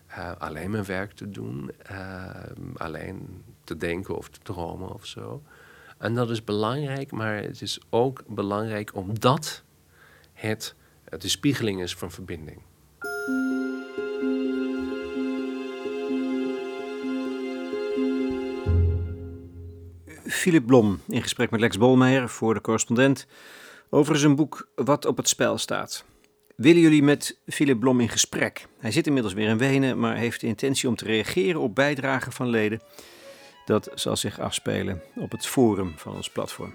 [0.09, 2.33] Uh, alleen mijn werk te doen, uh,
[2.75, 5.43] alleen te denken of te dromen of zo.
[5.97, 9.63] En dat is belangrijk, maar het is ook belangrijk omdat
[10.33, 10.75] het
[11.17, 12.61] de spiegeling is van verbinding.
[20.43, 23.27] Philip Blom in gesprek met Lex Bolmeijer voor de correspondent
[23.89, 26.05] over zijn boek Wat op het spel staat.
[26.55, 28.67] Willen jullie met Philip Blom in gesprek?
[28.79, 32.31] Hij zit inmiddels weer in Wenen, maar heeft de intentie om te reageren op bijdragen
[32.31, 32.81] van leden.
[33.65, 36.73] Dat zal zich afspelen op het forum van ons platform.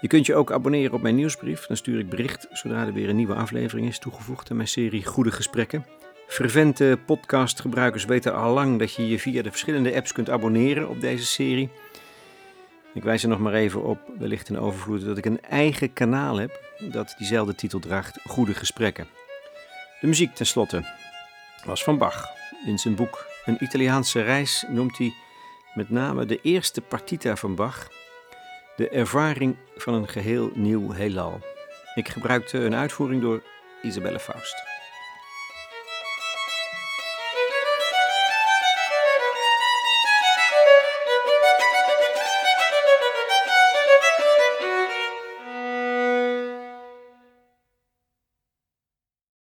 [0.00, 1.66] Je kunt je ook abonneren op mijn nieuwsbrief.
[1.66, 5.06] Dan stuur ik bericht zodra er weer een nieuwe aflevering is toegevoegd aan mijn serie
[5.06, 5.86] Goede Gesprekken.
[6.26, 11.00] Fervente podcastgebruikers weten al lang dat je je via de verschillende apps kunt abonneren op
[11.00, 11.70] deze serie.
[12.94, 16.38] Ik wijs er nog maar even op, wellicht in overvloed, dat ik een eigen kanaal
[16.38, 19.08] heb dat diezelfde titel draagt, Goede Gesprekken.
[20.00, 20.84] De muziek tenslotte
[21.64, 22.24] was van Bach.
[22.66, 25.14] In zijn boek Een Italiaanse reis noemt hij
[25.74, 27.88] met name de eerste partita van Bach,
[28.76, 31.40] de ervaring van een geheel nieuw heelal.
[31.94, 33.42] Ik gebruikte een uitvoering door
[33.82, 34.69] Isabelle Faust.